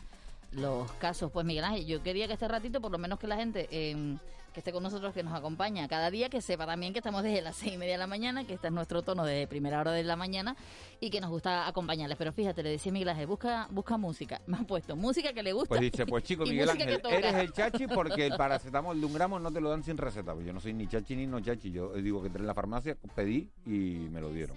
los 0.54 0.90
casos. 0.92 1.30
Pues 1.30 1.44
Miguel 1.44 1.64
Ángel, 1.64 1.86
yo 1.86 2.02
quería 2.02 2.26
que 2.26 2.34
este 2.34 2.48
ratito, 2.48 2.80
por 2.80 2.90
lo 2.90 2.98
menos 2.98 3.18
que 3.18 3.26
la 3.26 3.36
gente 3.36 3.68
eh, 3.70 4.16
que 4.54 4.60
esté 4.60 4.72
con 4.72 4.84
nosotros, 4.84 5.12
que 5.12 5.24
nos 5.24 5.34
acompaña 5.34 5.88
cada 5.88 6.10
día, 6.12 6.30
que 6.30 6.40
sepa 6.40 6.64
también 6.64 6.92
que 6.92 7.00
estamos 7.00 7.24
desde 7.24 7.42
las 7.42 7.56
seis 7.56 7.74
y 7.74 7.76
media 7.76 7.94
de 7.94 7.98
la 7.98 8.06
mañana, 8.06 8.46
que 8.46 8.54
este 8.54 8.68
es 8.68 8.72
nuestro 8.72 9.02
tono 9.02 9.24
de 9.24 9.48
primera 9.48 9.80
hora 9.80 9.90
de 9.90 10.04
la 10.04 10.14
mañana 10.14 10.56
y 11.00 11.10
que 11.10 11.20
nos 11.20 11.30
gusta 11.30 11.66
acompañarles. 11.66 12.16
Pero 12.16 12.32
fíjate, 12.32 12.62
le 12.62 12.70
decía 12.70 12.92
Miguel 12.92 13.08
Ángel, 13.08 13.26
busca, 13.26 13.66
busca 13.70 13.96
música. 13.98 14.40
Me 14.46 14.56
han 14.56 14.64
puesto 14.64 14.94
música 14.94 15.32
que 15.32 15.42
le 15.42 15.52
gusta. 15.52 15.70
Pues 15.70 15.80
dice, 15.80 16.06
pues 16.06 16.22
chico, 16.22 16.44
Miguel 16.46 16.70
Ángel, 16.70 17.00
eres 17.10 17.34
el 17.34 17.52
chachi 17.52 17.88
porque 17.88 18.26
el 18.26 18.34
paracetamol 18.38 18.98
de 18.98 19.06
un 19.06 19.12
gramo 19.12 19.40
no 19.40 19.50
te 19.50 19.60
lo 19.60 19.70
dan 19.70 19.82
sin 19.82 19.96
receta. 19.96 20.32
Pues 20.32 20.46
yo 20.46 20.52
no 20.52 20.60
soy 20.60 20.72
ni 20.72 20.86
chachi 20.86 21.16
ni 21.16 21.26
no 21.26 21.40
chachi. 21.40 21.72
Yo 21.72 21.92
digo 21.94 22.20
que 22.20 22.28
entré 22.28 22.40
en 22.40 22.46
la 22.46 22.54
farmacia, 22.54 22.96
pedí 23.14 23.50
y 23.66 24.08
me 24.10 24.20
lo 24.20 24.30
dieron. 24.30 24.56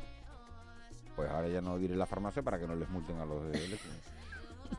Pues 1.15 1.27
ahora 1.31 1.47
ya 1.47 1.61
no 1.61 1.79
diré 1.79 1.95
la 1.95 2.05
farmacia 2.05 2.43
para 2.43 2.59
que 2.59 2.67
no 2.67 2.75
les 2.75 2.87
multen 2.87 3.19
a 3.19 3.25
los 3.25 3.51
de. 3.51 3.59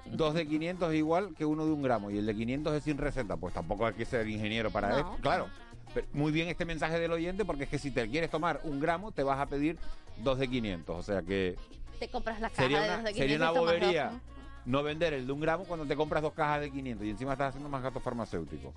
Dos 0.07 0.35
de 0.35 0.47
500 0.47 0.91
es 0.93 0.99
igual 0.99 1.35
que 1.37 1.45
uno 1.45 1.65
de 1.67 1.73
un 1.73 1.83
gramo 1.83 2.11
y 2.11 2.19
el 2.19 2.27
de 2.27 2.35
500 2.35 2.75
es 2.75 2.85
sin 2.85 2.99
receta. 2.99 3.37
Pues 3.37 3.55
tampoco 3.55 3.87
hay 3.87 3.95
que 3.95 4.05
ser 4.05 4.27
ingeniero 4.29 4.71
para 4.71 4.89
No. 4.91 4.97
esto. 4.99 5.17
Claro. 5.21 5.47
Pero 5.95 6.07
muy 6.13 6.33
bien 6.33 6.49
este 6.49 6.65
mensaje 6.65 6.99
del 6.99 7.13
oyente 7.13 7.45
porque 7.45 7.65
es 7.65 7.71
que 7.71 7.79
si 7.79 7.91
te 7.91 8.09
quieres 8.09 8.31
tomar 8.31 8.61
un 8.65 8.79
gramo 8.81 9.11
te 9.13 9.23
vas 9.23 9.39
a 9.39 9.47
pedir 9.47 9.77
dos 10.19 10.39
de 10.39 10.49
500. 10.49 10.97
O 10.97 11.03
sea 11.03 11.23
que 11.23 11.57
Te 11.99 12.09
compras 12.09 12.41
la 12.41 12.51
caja 12.51 12.63
sería 12.63 12.81
de 12.81 12.87
una, 12.89 12.97
los 12.97 13.05
de 13.05 13.13
500 13.13 13.19
sería 13.19 13.37
una 13.37 13.47
dos, 13.47 13.59
bobería 13.59 14.11
¿no? 14.11 14.21
no 14.79 14.83
vender 14.83 15.15
el 15.15 15.27
de 15.27 15.33
un 15.33 15.41
gramo 15.41 15.65
cuando 15.65 15.87
te 15.87 15.97
compras 15.97 16.23
dos 16.23 16.33
cajas 16.35 16.61
de 16.61 16.71
500 16.71 17.07
y 17.07 17.11
encima 17.11 17.33
estás 17.33 17.49
haciendo 17.51 17.69
más 17.71 17.83
gasto 17.83 18.01
farmacéutico. 18.01 18.75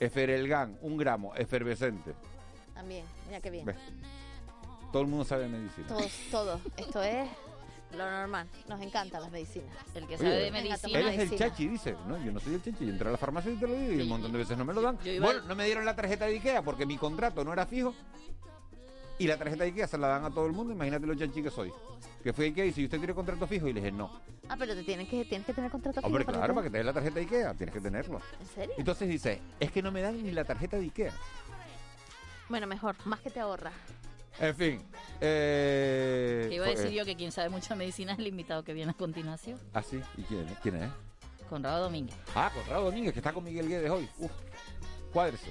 Eferelgan, 0.00 0.76
un 0.82 0.96
gramo, 0.96 1.34
efervescente. 1.36 2.14
También, 2.74 3.04
mira 3.26 3.40
qué 3.40 3.50
bien. 3.50 3.64
¿Ves? 3.64 3.76
Todo 4.92 5.02
el 5.02 5.08
mundo 5.08 5.24
sabe 5.24 5.44
de 5.44 5.48
medicina. 5.48 5.86
Todos, 5.88 6.12
todos. 6.30 6.60
Esto 6.76 7.02
es 7.02 7.28
lo 7.94 8.10
normal. 8.10 8.46
Nos 8.68 8.80
encantan 8.80 9.22
las 9.22 9.30
medicinas. 9.30 9.68
El 9.94 10.06
que 10.06 10.14
Oye, 10.14 10.18
sabe 10.24 10.36
de 10.36 10.50
medicina. 10.50 10.78
toma 10.78 10.98
Eres 10.98 11.10
el 11.12 11.16
medicina. 11.18 11.48
chachi, 11.48 11.68
dice. 11.68 11.96
No, 12.06 12.22
yo 12.24 12.32
no 12.32 12.40
soy 12.40 12.54
el 12.54 12.62
chachi. 12.62 12.84
Yo 12.86 12.92
entré 12.92 13.08
a 13.08 13.12
la 13.12 13.18
farmacia 13.18 13.50
y 13.52 13.56
te 13.56 13.66
lo 13.66 13.74
digo 13.74 13.92
y 13.92 14.02
un 14.02 14.08
montón 14.08 14.32
de 14.32 14.38
veces 14.38 14.56
no 14.58 14.64
me 14.64 14.74
lo 14.74 14.82
dan. 14.82 14.98
Bueno, 15.20 15.42
no 15.42 15.54
me 15.54 15.66
dieron 15.66 15.84
la 15.84 15.94
tarjeta 15.96 16.26
de 16.26 16.34
Ikea 16.34 16.62
porque 16.62 16.86
mi 16.86 16.96
contrato 16.96 17.44
no 17.44 17.52
era 17.52 17.66
fijo. 17.66 17.94
Y 19.16 19.28
la 19.28 19.36
tarjeta 19.38 19.62
de 19.62 19.70
Ikea 19.70 19.86
se 19.86 19.96
la 19.96 20.08
dan 20.08 20.24
a 20.24 20.30
todo 20.30 20.46
el 20.46 20.52
mundo. 20.52 20.72
Imagínate 20.72 21.06
lo 21.06 21.14
chachi 21.14 21.42
que 21.42 21.50
soy. 21.50 21.72
Que 22.22 22.32
fui 22.32 22.46
a 22.46 22.48
Ikea 22.48 22.64
y 22.64 22.68
dice, 22.68 22.84
¿usted 22.84 22.98
tiene 22.98 23.14
contrato 23.14 23.46
fijo? 23.46 23.68
Y 23.68 23.72
le 23.72 23.80
dije, 23.80 23.92
no. 23.92 24.10
Ah, 24.48 24.56
pero 24.58 24.74
te 24.74 24.82
tienen 24.82 25.06
que, 25.06 25.24
tienes 25.24 25.46
que 25.46 25.54
tener 25.54 25.70
contrato 25.70 26.00
fijo 26.00 26.06
Hombre, 26.08 26.24
para 26.24 26.38
claro, 26.38 26.54
para 26.54 26.64
que 26.64 26.70
te 26.70 26.78
den 26.78 26.86
la 26.86 26.92
tarjeta 26.92 27.14
de 27.14 27.20
Ikea. 27.20 27.54
Tienes 27.54 27.72
que 27.74 27.80
tenerlo. 27.80 28.20
¿En 28.40 28.46
serio? 28.46 28.74
Entonces 28.76 29.08
dice, 29.08 29.40
es 29.60 29.70
que 29.70 29.82
no 29.82 29.92
me 29.92 30.02
dan 30.02 30.20
ni 30.22 30.32
la 30.32 30.44
tarjeta 30.44 30.76
de 30.76 30.82
Ikea. 30.84 31.12
Bueno, 32.48 32.66
mejor, 32.66 32.96
más 33.04 33.20
que 33.20 33.30
te 33.30 33.40
ahorra. 33.40 33.72
En 34.40 34.54
fin. 34.56 34.84
Eh, 35.20 36.46
Que 36.48 36.56
iba 36.56 36.66
a 36.66 36.68
decir 36.70 36.86
eh, 36.86 36.94
yo 36.94 37.04
que 37.04 37.14
quien 37.16 37.30
sabe 37.32 37.48
mucha 37.48 37.74
medicina 37.74 38.12
es 38.12 38.18
el 38.18 38.26
invitado 38.26 38.64
que 38.64 38.72
viene 38.72 38.90
a 38.90 38.94
continuación. 38.94 39.58
¿Ah, 39.72 39.82
sí? 39.82 40.00
¿Y 40.16 40.22
quién, 40.22 40.48
es? 40.48 40.58
quién 40.58 40.76
es? 40.76 40.90
Conrado 41.48 41.84
Domínguez. 41.84 42.16
Ah, 42.34 42.50
Conrado 42.54 42.84
Domínguez, 42.86 43.12
que 43.12 43.20
está 43.20 43.32
con 43.32 43.44
Miguel 43.44 43.68
Guedes 43.68 43.90
hoy. 43.90 44.08
Uf, 44.18 44.32
cuádrese. 45.12 45.50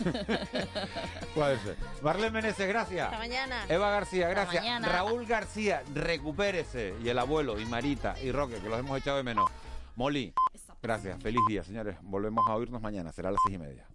cuádrese. 1.34 1.76
Marlene 2.00 2.30
Meneses, 2.30 2.66
gracias. 2.68 3.06
Hasta 3.06 3.18
mañana. 3.18 3.64
Eva 3.68 3.90
García, 3.90 4.28
Hasta 4.28 4.40
gracias. 4.40 4.62
mañana. 4.62 4.88
Raúl 4.88 5.26
García, 5.26 5.82
recupérese. 5.94 6.94
Y 7.02 7.08
el 7.08 7.18
abuelo, 7.18 7.60
y 7.60 7.66
Marita, 7.66 8.14
y 8.22 8.32
Roque, 8.32 8.56
que 8.56 8.68
los 8.68 8.78
hemos 8.78 8.98
echado 8.98 9.18
de 9.18 9.22
menos. 9.24 9.50
Molly, 9.96 10.32
gracias. 10.80 11.22
Feliz 11.22 11.40
día, 11.48 11.62
señores. 11.64 11.96
Volvemos 12.02 12.48
a 12.48 12.54
oírnos 12.54 12.80
mañana. 12.80 13.12
Será 13.12 13.28
a 13.28 13.32
las 13.32 13.40
seis 13.46 13.56
y 13.56 13.58
media. 13.58 13.86